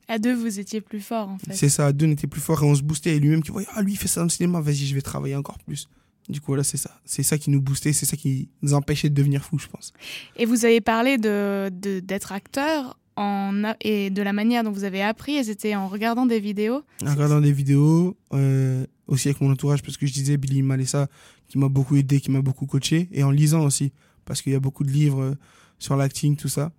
À 0.07 0.19
deux, 0.19 0.33
vous 0.35 0.59
étiez 0.59 0.79
plus 0.81 1.01
fort, 1.01 1.29
en 1.29 1.37
fait. 1.37 1.53
C'est 1.53 1.69
ça, 1.69 1.91
deux, 1.91 2.07
on 2.07 2.11
était 2.11 2.27
plus 2.27 2.41
forts 2.41 2.63
et 2.63 2.65
on 2.65 2.75
se 2.75 2.81
boostait. 2.81 3.15
Et 3.15 3.19
lui-même 3.19 3.43
qui 3.43 3.51
voyait, 3.51 3.67
ah, 3.73 3.81
lui, 3.81 3.93
il 3.93 3.97
fait 3.97 4.07
ça 4.07 4.21
dans 4.21 4.25
le 4.25 4.29
cinéma, 4.29 4.61
vas-y, 4.61 4.85
je 4.85 4.95
vais 4.95 5.01
travailler 5.01 5.35
encore 5.35 5.57
plus. 5.59 5.87
Du 6.29 6.39
coup, 6.39 6.47
voilà, 6.47 6.63
c'est 6.63 6.77
ça. 6.77 6.99
C'est 7.05 7.23
ça 7.23 7.37
qui 7.37 7.49
nous 7.49 7.61
boostait, 7.61 7.91
c'est 7.93 8.05
ça 8.05 8.15
qui 8.15 8.49
nous 8.61 8.73
empêchait 8.73 9.09
de 9.09 9.13
devenir 9.15 9.43
fous, 9.43 9.59
je 9.59 9.67
pense. 9.67 9.91
Et 10.37 10.45
vous 10.45 10.63
avez 10.65 10.79
parlé 10.81 11.17
de, 11.17 11.69
de- 11.69 11.99
d'être 11.99 12.31
acteur 12.31 12.97
en, 13.17 13.73
et 13.81 14.09
de 14.09 14.21
la 14.21 14.31
manière 14.33 14.63
dont 14.63 14.71
vous 14.71 14.85
avez 14.85 15.01
appris, 15.03 15.35
et 15.35 15.43
c'était 15.43 15.75
en 15.75 15.87
regardant 15.87 16.25
des 16.25 16.39
vidéos. 16.39 16.81
En 17.05 17.11
regardant 17.11 17.41
des 17.41 17.51
vidéos, 17.51 18.15
euh, 18.33 18.85
aussi 19.07 19.27
avec 19.27 19.41
mon 19.41 19.51
entourage, 19.51 19.81
parce 19.83 19.97
que 19.97 20.05
je 20.07 20.13
disais 20.13 20.37
Billy 20.37 20.61
Malessa, 20.63 21.07
qui 21.49 21.57
m'a 21.57 21.67
beaucoup 21.69 21.95
aidé, 21.97 22.21
qui 22.21 22.31
m'a 22.31 22.41
beaucoup 22.41 22.65
coaché, 22.65 23.09
et 23.11 23.23
en 23.23 23.29
lisant 23.29 23.63
aussi, 23.65 23.91
parce 24.25 24.41
qu'il 24.41 24.53
y 24.53 24.55
a 24.55 24.59
beaucoup 24.61 24.83
de 24.85 24.91
livres 24.91 25.21
euh, 25.21 25.35
sur 25.77 25.95
l'acting, 25.97 26.37
tout 26.37 26.47
ça. 26.47 26.71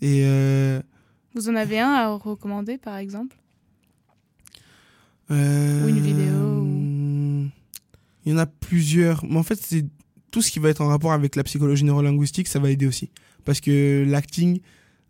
Et 0.00 0.22
euh, 0.24 0.80
Vous 1.34 1.48
en 1.48 1.56
avez 1.56 1.80
un 1.80 1.90
à 1.90 2.08
recommander, 2.14 2.78
par 2.78 2.96
exemple? 2.96 3.36
euh, 5.30 5.84
Ou 5.84 5.88
une 5.88 6.00
vidéo, 6.00 6.21
Il 8.24 8.32
y 8.32 8.34
en 8.34 8.38
a 8.38 8.46
plusieurs, 8.46 9.24
mais 9.24 9.36
en 9.36 9.42
fait, 9.42 9.58
c'est 9.60 9.84
tout 10.30 10.42
ce 10.42 10.50
qui 10.50 10.58
va 10.60 10.68
être 10.70 10.80
en 10.80 10.86
rapport 10.88 11.12
avec 11.12 11.36
la 11.36 11.42
psychologie 11.44 11.84
neurolinguistique, 11.84 12.48
ça 12.48 12.58
va 12.58 12.70
aider 12.70 12.86
aussi. 12.86 13.10
Parce 13.44 13.60
que 13.60 14.04
l'acting, 14.08 14.60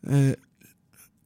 euh, 0.09 0.35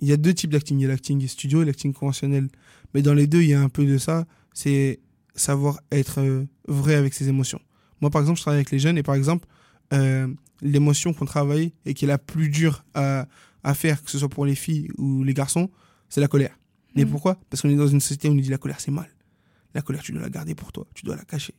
il 0.00 0.08
y 0.08 0.12
a 0.12 0.16
deux 0.16 0.34
types 0.34 0.50
d'acting. 0.50 0.78
Il 0.78 0.82
y 0.82 0.84
a 0.84 0.88
l'acting 0.88 1.26
studio 1.26 1.62
et 1.62 1.64
l'acting 1.64 1.92
conventionnel. 1.92 2.48
Mais 2.92 3.02
dans 3.02 3.14
les 3.14 3.26
deux, 3.26 3.42
il 3.42 3.48
y 3.48 3.54
a 3.54 3.60
un 3.60 3.68
peu 3.68 3.86
de 3.86 3.96
ça. 3.98 4.26
C'est 4.52 5.00
savoir 5.34 5.80
être 5.92 6.20
euh, 6.20 6.44
vrai 6.68 6.94
avec 6.96 7.14
ses 7.14 7.28
émotions. 7.28 7.60
Moi, 8.00 8.10
par 8.10 8.20
exemple, 8.20 8.38
je 8.38 8.42
travaille 8.42 8.58
avec 8.58 8.70
les 8.70 8.78
jeunes 8.78 8.98
et 8.98 9.02
par 9.02 9.14
exemple, 9.14 9.46
euh, 9.92 10.26
l'émotion 10.60 11.14
qu'on 11.14 11.24
travaille 11.24 11.72
et 11.86 11.94
qui 11.94 12.04
est 12.04 12.08
la 12.08 12.18
plus 12.18 12.48
dure 12.50 12.84
à, 12.94 13.26
à 13.62 13.74
faire, 13.74 14.02
que 14.02 14.10
ce 14.10 14.18
soit 14.18 14.28
pour 14.28 14.44
les 14.44 14.54
filles 14.54 14.88
ou 14.98 15.22
les 15.24 15.32
garçons, 15.34 15.70
c'est 16.08 16.20
la 16.20 16.28
colère. 16.28 16.58
Mais 16.94 17.04
Mhm. 17.04 17.10
pourquoi? 17.10 17.38
Parce 17.48 17.62
qu'on 17.62 17.68
est 17.70 17.76
dans 17.76 17.86
une 17.86 18.00
société 18.00 18.28
où 18.28 18.32
on 18.32 18.34
nous 18.34 18.40
dit 18.42 18.48
la 18.50 18.58
colère, 18.58 18.80
c'est 18.80 18.90
mal. 18.90 19.08
La 19.74 19.82
colère, 19.82 20.02
tu 20.02 20.12
dois 20.12 20.22
la 20.22 20.30
garder 20.30 20.54
pour 20.54 20.72
toi, 20.72 20.86
tu 20.94 21.04
dois 21.04 21.16
la 21.16 21.24
cacher. 21.24 21.54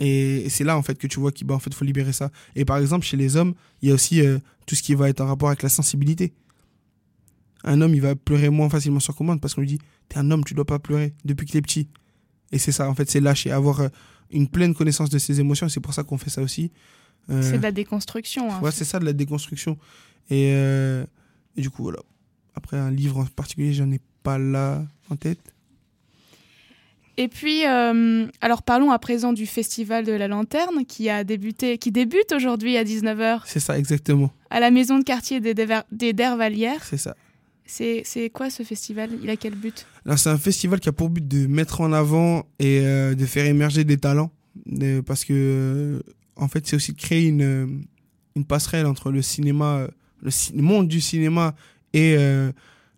Et 0.00 0.48
c'est 0.48 0.64
là, 0.64 0.76
en 0.78 0.82
fait, 0.82 0.96
que 0.98 1.06
tu 1.06 1.20
vois 1.20 1.30
qu'il 1.30 1.46
bah, 1.46 1.54
en 1.54 1.58
fait, 1.58 1.72
faut 1.74 1.84
libérer 1.84 2.12
ça. 2.12 2.30
Et 2.56 2.64
par 2.64 2.78
exemple, 2.78 3.04
chez 3.04 3.16
les 3.18 3.36
hommes, 3.36 3.54
il 3.82 3.88
y 3.88 3.92
a 3.92 3.94
aussi 3.94 4.20
euh, 4.22 4.38
tout 4.66 4.74
ce 4.74 4.82
qui 4.82 4.94
va 4.94 5.08
être 5.10 5.20
en 5.20 5.26
rapport 5.26 5.48
avec 5.48 5.62
la 5.62 5.68
sensibilité. 5.68 6.32
Un 7.64 7.80
homme, 7.82 7.94
il 7.94 8.00
va 8.00 8.16
pleurer 8.16 8.48
moins 8.48 8.70
facilement 8.70 9.00
sur 9.00 9.14
commande 9.14 9.40
parce 9.40 9.54
qu'on 9.54 9.60
lui 9.60 9.68
dit 9.68 9.78
T'es 10.08 10.18
un 10.18 10.30
homme, 10.30 10.42
tu 10.44 10.54
dois 10.54 10.64
pas 10.64 10.78
pleurer 10.78 11.12
depuis 11.24 11.46
que 11.46 11.52
t'es 11.52 11.60
petit. 11.62 11.88
Et 12.52 12.58
c'est 12.58 12.72
ça, 12.72 12.88
en 12.88 12.94
fait, 12.94 13.10
c'est 13.10 13.20
lâcher, 13.20 13.50
avoir 13.52 13.80
euh, 13.80 13.88
une 14.30 14.48
pleine 14.48 14.74
connaissance 14.74 15.10
de 15.10 15.18
ses 15.18 15.38
émotions. 15.40 15.68
C'est 15.68 15.80
pour 15.80 15.92
ça 15.94 16.02
qu'on 16.02 16.18
fait 16.18 16.30
ça 16.30 16.40
aussi. 16.42 16.72
Euh, 17.28 17.42
C'est 17.42 17.58
de 17.58 17.62
la 17.62 17.70
déconstruction. 17.72 18.50
hein. 18.50 18.60
Ouais, 18.60 18.72
c'est 18.72 18.84
ça, 18.86 18.98
de 18.98 19.04
la 19.04 19.12
déconstruction. 19.12 19.76
Et, 20.30 20.52
euh, 20.54 21.04
et 21.56 21.60
du 21.60 21.68
coup, 21.70 21.82
voilà. 21.82 21.98
Après, 22.54 22.78
un 22.78 22.90
livre 22.90 23.18
en 23.18 23.26
particulier, 23.26 23.72
j'en 23.74 23.90
ai 23.92 24.00
pas 24.22 24.38
là 24.38 24.84
en 25.10 25.16
tête. 25.16 25.38
Et 27.22 27.28
puis, 27.28 27.66
euh, 27.66 28.26
alors 28.40 28.62
parlons 28.62 28.92
à 28.92 28.98
présent 28.98 29.34
du 29.34 29.44
Festival 29.44 30.06
de 30.06 30.12
la 30.12 30.26
Lanterne 30.26 30.86
qui 30.86 31.10
a 31.10 31.22
débuté, 31.22 31.76
qui 31.76 31.92
débute 31.92 32.32
aujourd'hui 32.34 32.78
à 32.78 32.82
19h 32.84 33.42
C'est 33.44 33.60
ça, 33.60 33.78
exactement. 33.78 34.32
à 34.48 34.58
la 34.58 34.70
maison 34.70 34.98
de 34.98 35.04
quartier 35.04 35.38
des, 35.38 35.52
Déver- 35.52 35.82
des 35.92 36.14
Dervalières. 36.14 36.82
C'est 36.82 36.96
ça. 36.96 37.14
C'est, 37.66 38.30
quoi 38.32 38.48
ce 38.48 38.62
festival? 38.62 39.10
Il 39.22 39.28
a 39.28 39.36
quel 39.36 39.54
but? 39.54 39.86
C'est 40.16 40.30
un 40.30 40.38
festival 40.38 40.80
qui 40.80 40.88
a 40.88 40.92
pour 40.92 41.10
but 41.10 41.28
de 41.28 41.46
mettre 41.46 41.82
en 41.82 41.92
avant 41.92 42.44
et 42.58 42.80
euh, 42.80 43.14
de 43.14 43.26
faire 43.26 43.44
émerger 43.44 43.84
des 43.84 43.98
talents. 43.98 44.32
Parce 45.06 45.24
que, 45.26 45.32
euh, 45.36 46.00
en 46.36 46.48
fait, 46.48 46.66
c'est 46.66 46.74
aussi 46.76 46.92
de 46.94 46.98
créer 47.00 47.26
une, 47.28 47.82
une 48.34 48.44
passerelle 48.46 48.86
entre 48.86 49.10
le 49.12 49.20
cinéma, 49.20 49.86
le, 50.22 50.30
ci- 50.30 50.52
le 50.56 50.62
monde 50.62 50.88
du 50.88 51.00
cinéma 51.02 51.54
et 51.92 52.16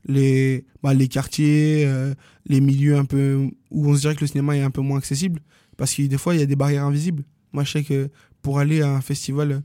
les, 0.04 0.64
bah, 0.82 0.94
les 0.94 1.08
quartiers, 1.08 1.84
euh, 1.86 2.14
les 2.46 2.60
milieux 2.60 2.96
un 2.96 3.04
peu 3.04 3.48
où 3.70 3.88
on 3.88 3.94
se 3.94 4.00
dirait 4.00 4.14
que 4.14 4.20
le 4.20 4.26
cinéma 4.26 4.56
est 4.56 4.62
un 4.62 4.70
peu 4.70 4.80
moins 4.80 4.98
accessible. 4.98 5.40
Parce 5.76 5.94
que 5.94 6.02
des 6.02 6.18
fois, 6.18 6.34
il 6.34 6.40
y 6.40 6.42
a 6.42 6.46
des 6.46 6.56
barrières 6.56 6.84
invisibles. 6.84 7.24
Moi, 7.52 7.64
je 7.64 7.72
sais 7.72 7.84
que 7.84 8.10
pour 8.42 8.58
aller 8.58 8.82
à 8.82 8.90
un 8.90 9.00
festival 9.00 9.62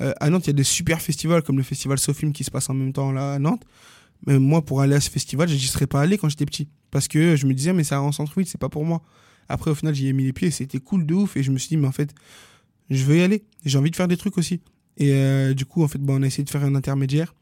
euh, 0.00 0.12
à 0.20 0.30
Nantes, 0.30 0.46
il 0.46 0.48
y 0.48 0.50
a 0.50 0.54
des 0.54 0.64
super 0.64 1.00
festivals 1.00 1.42
comme 1.42 1.56
le 1.56 1.62
festival 1.62 1.98
Sofilm 1.98 2.32
qui 2.32 2.44
se 2.44 2.50
passe 2.50 2.68
en 2.70 2.74
même 2.74 2.92
temps 2.92 3.12
là 3.12 3.34
à 3.34 3.38
Nantes. 3.38 3.64
Mais 4.26 4.38
moi, 4.38 4.64
pour 4.64 4.80
aller 4.80 4.94
à 4.94 5.00
ce 5.00 5.10
festival, 5.10 5.48
je 5.48 5.54
n'y 5.54 5.60
serais 5.60 5.86
pas 5.86 6.00
allé 6.00 6.18
quand 6.18 6.28
j'étais 6.28 6.46
petit. 6.46 6.68
Parce 6.90 7.08
que 7.08 7.36
je 7.36 7.46
me 7.46 7.54
disais, 7.54 7.72
mais 7.72 7.84
ça 7.84 8.00
en 8.00 8.12
centre-ville, 8.12 8.48
c'est 8.48 8.58
pas 8.58 8.68
pour 8.68 8.84
moi. 8.84 9.02
Après, 9.48 9.70
au 9.70 9.74
final, 9.74 9.94
j'y 9.94 10.08
ai 10.08 10.12
mis 10.12 10.24
les 10.24 10.32
pieds, 10.32 10.50
c'était 10.50 10.80
cool 10.80 11.06
de 11.06 11.14
ouf. 11.14 11.36
Et 11.36 11.42
je 11.42 11.50
me 11.50 11.58
suis 11.58 11.68
dit, 11.68 11.76
mais 11.76 11.86
en 11.86 11.92
fait, 11.92 12.12
je 12.90 13.04
veux 13.04 13.16
y 13.16 13.22
aller. 13.22 13.44
J'ai 13.64 13.78
envie 13.78 13.90
de 13.90 13.96
faire 13.96 14.08
des 14.08 14.16
trucs 14.16 14.38
aussi. 14.38 14.60
Et 14.96 15.12
euh, 15.12 15.54
du 15.54 15.64
coup, 15.64 15.82
en 15.82 15.88
fait, 15.88 15.98
bah, 15.98 16.14
on 16.16 16.22
a 16.22 16.26
essayé 16.26 16.44
de 16.44 16.50
faire 16.50 16.64
un 16.64 16.74
intermédiaire. 16.74 17.34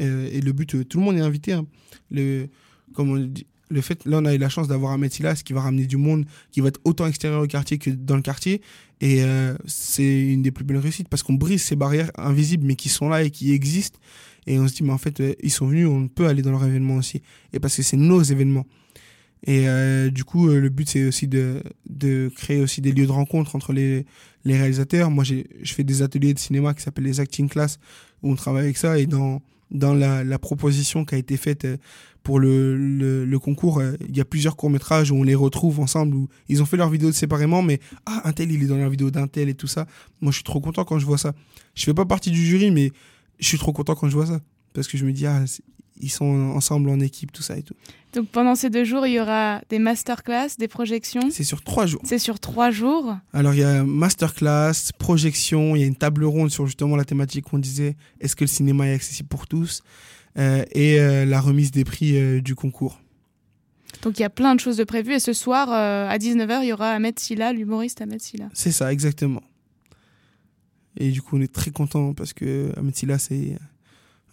Euh, 0.00 0.28
et 0.32 0.40
le 0.40 0.52
but, 0.52 0.74
euh, 0.74 0.84
tout 0.84 0.98
le 0.98 1.04
monde 1.04 1.16
est 1.16 1.20
invité. 1.20 1.52
hein. 1.52 1.66
Le, 2.10 2.48
comme 2.94 3.10
on 3.10 3.16
dit, 3.18 3.46
le 3.70 3.80
fait, 3.80 4.04
là, 4.04 4.18
on 4.20 4.24
a 4.24 4.34
eu 4.34 4.38
la 4.38 4.48
chance 4.48 4.68
d'avoir 4.68 4.92
Ahmed 4.92 5.12
Silas 5.12 5.42
qui 5.44 5.52
va 5.52 5.62
ramener 5.62 5.86
du 5.86 5.96
monde, 5.96 6.26
qui 6.52 6.60
va 6.60 6.68
être 6.68 6.80
autant 6.84 7.06
extérieur 7.06 7.42
au 7.42 7.46
quartier 7.46 7.78
que 7.78 7.90
dans 7.90 8.16
le 8.16 8.22
quartier. 8.22 8.60
Et 9.00 9.22
euh, 9.22 9.56
c'est 9.66 10.20
une 10.32 10.42
des 10.42 10.50
plus 10.50 10.64
belles 10.64 10.78
réussites 10.78 11.08
parce 11.08 11.22
qu'on 11.22 11.34
brise 11.34 11.62
ces 11.62 11.76
barrières 11.76 12.10
invisibles, 12.16 12.66
mais 12.66 12.76
qui 12.76 12.88
sont 12.88 13.08
là 13.08 13.22
et 13.22 13.30
qui 13.30 13.52
existent. 13.52 13.98
Et 14.46 14.58
on 14.58 14.68
se 14.68 14.74
dit, 14.74 14.82
mais 14.82 14.92
en 14.92 14.98
fait, 14.98 15.22
ils 15.42 15.50
sont 15.50 15.66
venus, 15.66 15.86
on 15.86 16.08
peut 16.08 16.26
aller 16.26 16.42
dans 16.42 16.50
leur 16.50 16.64
événement 16.64 16.96
aussi. 16.96 17.22
Et 17.52 17.58
parce 17.58 17.76
que 17.76 17.82
c'est 17.82 17.96
nos 17.96 18.22
événements. 18.22 18.66
Et 19.46 19.66
du 20.10 20.24
coup, 20.24 20.48
le 20.48 20.68
but, 20.70 20.88
c'est 20.88 21.04
aussi 21.04 21.28
de, 21.28 21.62
de 21.88 22.30
créer 22.34 22.60
aussi 22.60 22.80
des 22.80 22.92
lieux 22.92 23.06
de 23.06 23.12
rencontre 23.12 23.56
entre 23.56 23.72
les, 23.72 24.06
les 24.44 24.56
réalisateurs. 24.56 25.10
Moi, 25.10 25.24
je 25.24 25.72
fais 25.72 25.84
des 25.84 26.02
ateliers 26.02 26.32
de 26.32 26.38
cinéma 26.38 26.72
qui 26.74 26.82
s'appellent 26.82 27.04
les 27.04 27.20
acting 27.20 27.48
class, 27.48 27.78
où 28.22 28.30
on 28.30 28.36
travaille 28.36 28.64
avec 28.64 28.76
ça. 28.78 28.98
Et 28.98 29.06
dans, 29.06 29.42
dans 29.70 29.94
la, 29.94 30.38
proposition 30.38 31.04
qui 31.04 31.14
a 31.14 31.18
été 31.18 31.36
faite 31.36 31.64
euh, 31.64 31.76
pour 32.22 32.38
le, 32.38 32.76
le, 33.24 33.38
concours, 33.38 33.80
euh, 33.80 33.96
il 34.08 34.16
y 34.16 34.20
a 34.20 34.24
plusieurs 34.24 34.56
courts-métrages 34.56 35.10
où 35.10 35.16
on 35.16 35.22
les 35.22 35.34
retrouve 35.34 35.80
ensemble, 35.80 36.16
où 36.16 36.28
ils 36.48 36.62
ont 36.62 36.66
fait 36.66 36.76
leurs 36.76 36.90
vidéos 36.90 37.12
séparément, 37.12 37.62
mais 37.62 37.80
ah, 38.06 38.22
un 38.24 38.32
tel, 38.32 38.50
il 38.50 38.62
est 38.62 38.66
dans 38.66 38.78
la 38.78 38.88
vidéo 38.88 39.10
d'un 39.10 39.26
tel 39.26 39.48
et 39.48 39.54
tout 39.54 39.66
ça. 39.66 39.86
Moi, 40.20 40.30
je 40.32 40.36
suis 40.36 40.44
trop 40.44 40.60
content 40.60 40.84
quand 40.84 40.98
je 40.98 41.06
vois 41.06 41.18
ça. 41.18 41.34
Je 41.74 41.84
fais 41.84 41.94
pas 41.94 42.06
partie 42.06 42.30
du 42.30 42.44
jury, 42.44 42.70
mais 42.70 42.92
je 43.38 43.46
suis 43.46 43.58
trop 43.58 43.72
content 43.72 43.94
quand 43.94 44.08
je 44.08 44.14
vois 44.14 44.26
ça. 44.26 44.40
Parce 44.72 44.88
que 44.88 44.96
je 44.96 45.04
me 45.04 45.12
dis, 45.12 45.26
ah, 45.26 45.44
ils 46.00 46.10
sont 46.10 46.52
ensemble 46.54 46.90
en 46.90 47.00
équipe, 47.00 47.32
tout 47.32 47.42
ça 47.42 47.56
et 47.56 47.62
tout. 47.62 47.74
Donc 48.14 48.28
pendant 48.28 48.54
ces 48.54 48.70
deux 48.70 48.84
jours, 48.84 49.06
il 49.06 49.14
y 49.14 49.20
aura 49.20 49.60
des 49.70 49.78
masterclass, 49.78 50.50
des 50.58 50.68
projections. 50.68 51.30
C'est 51.30 51.44
sur 51.44 51.62
trois 51.62 51.86
jours. 51.86 52.00
C'est 52.04 52.18
sur 52.18 52.38
trois 52.38 52.70
jours. 52.70 53.16
Alors, 53.32 53.54
il 53.54 53.60
y 53.60 53.64
a 53.64 53.82
masterclass, 53.82 54.92
projection, 54.98 55.74
il 55.74 55.80
y 55.80 55.84
a 55.84 55.86
une 55.86 55.96
table 55.96 56.24
ronde 56.24 56.50
sur 56.50 56.66
justement 56.66 56.96
la 56.96 57.04
thématique 57.04 57.46
qu'on 57.46 57.58
disait 57.58 57.96
est-ce 58.20 58.36
que 58.36 58.44
le 58.44 58.48
cinéma 58.48 58.86
est 58.88 58.94
accessible 58.94 59.28
pour 59.28 59.46
tous 59.46 59.82
euh, 60.38 60.64
Et 60.72 61.00
euh, 61.00 61.24
la 61.24 61.40
remise 61.40 61.72
des 61.72 61.84
prix 61.84 62.16
euh, 62.16 62.40
du 62.40 62.54
concours. 62.54 63.00
Donc 64.02 64.18
il 64.18 64.22
y 64.22 64.26
a 64.26 64.30
plein 64.30 64.54
de 64.54 64.60
choses 64.60 64.76
de 64.76 64.84
prévues. 64.84 65.14
Et 65.14 65.20
ce 65.20 65.32
soir, 65.32 65.70
à 65.70 66.16
19h, 66.18 66.60
il 66.62 66.68
y 66.68 66.72
aura 66.72 66.90
Ahmed 66.90 67.18
Silla, 67.18 67.52
l'humoriste 67.52 68.00
Ahmed 68.00 68.20
Silla. 68.20 68.48
C'est 68.52 68.72
ça, 68.72 68.92
exactement. 68.92 69.42
Et 70.96 71.10
du 71.10 71.22
coup, 71.22 71.36
on 71.36 71.40
est 71.40 71.52
très 71.52 71.70
content 71.70 72.12
parce 72.12 72.32
que 72.32 72.72
Ahmed 72.76 72.94
Silla, 72.94 73.18
c'est 73.18 73.56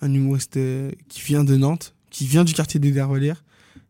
un 0.02 0.14
humoriste 0.14 0.58
euh, 0.58 0.92
qui 1.08 1.22
vient 1.22 1.44
de 1.44 1.56
Nantes, 1.56 1.96
qui 2.10 2.26
vient 2.26 2.44
du 2.44 2.54
quartier 2.54 2.80
des 2.80 2.92
Dervalières. 2.92 3.44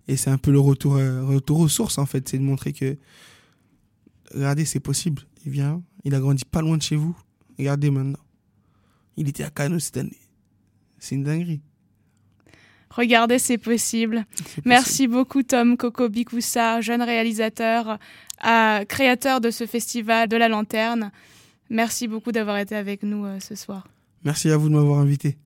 Et 0.07 0.17
c'est 0.17 0.29
un 0.29 0.37
peu 0.37 0.51
le 0.51 0.59
retour, 0.59 0.95
euh, 0.95 1.23
retour 1.23 1.59
aux 1.59 1.67
sources, 1.67 1.97
en 1.97 2.05
fait. 2.05 2.27
C'est 2.27 2.37
de 2.37 2.43
montrer 2.43 2.73
que, 2.73 2.97
regardez, 4.33 4.65
c'est 4.65 4.79
possible. 4.79 5.23
Il 5.45 5.51
vient, 5.51 5.81
il 6.03 6.13
a 6.13 6.19
grandi 6.19 6.45
pas 6.45 6.61
loin 6.61 6.77
de 6.77 6.81
chez 6.81 6.95
vous. 6.95 7.15
Regardez 7.57 7.91
maintenant. 7.91 8.19
Il 9.17 9.29
était 9.29 9.43
à 9.43 9.49
Cannes 9.49 9.79
cette 9.79 9.97
année. 9.97 10.17
C'est 10.99 11.15
une 11.15 11.23
dinguerie. 11.23 11.61
Regardez, 12.89 13.39
c'est 13.39 13.57
possible. 13.57 14.25
Merci 14.65 15.07
beaucoup 15.07 15.43
Tom 15.43 15.77
Coco 15.77 16.09
Bikoussa, 16.09 16.81
jeune 16.81 17.01
réalisateur, 17.01 17.97
euh, 18.45 18.83
créateur 18.85 19.39
de 19.39 19.49
ce 19.49 19.65
festival 19.65 20.27
de 20.27 20.35
la 20.35 20.49
lanterne. 20.49 21.11
Merci 21.69 22.07
beaucoup 22.07 22.33
d'avoir 22.33 22.57
été 22.57 22.75
avec 22.75 23.03
nous 23.03 23.25
euh, 23.25 23.39
ce 23.39 23.55
soir. 23.55 23.87
Merci 24.25 24.49
à 24.49 24.57
vous 24.57 24.67
de 24.67 24.75
m'avoir 24.75 24.99
invité. 24.99 25.37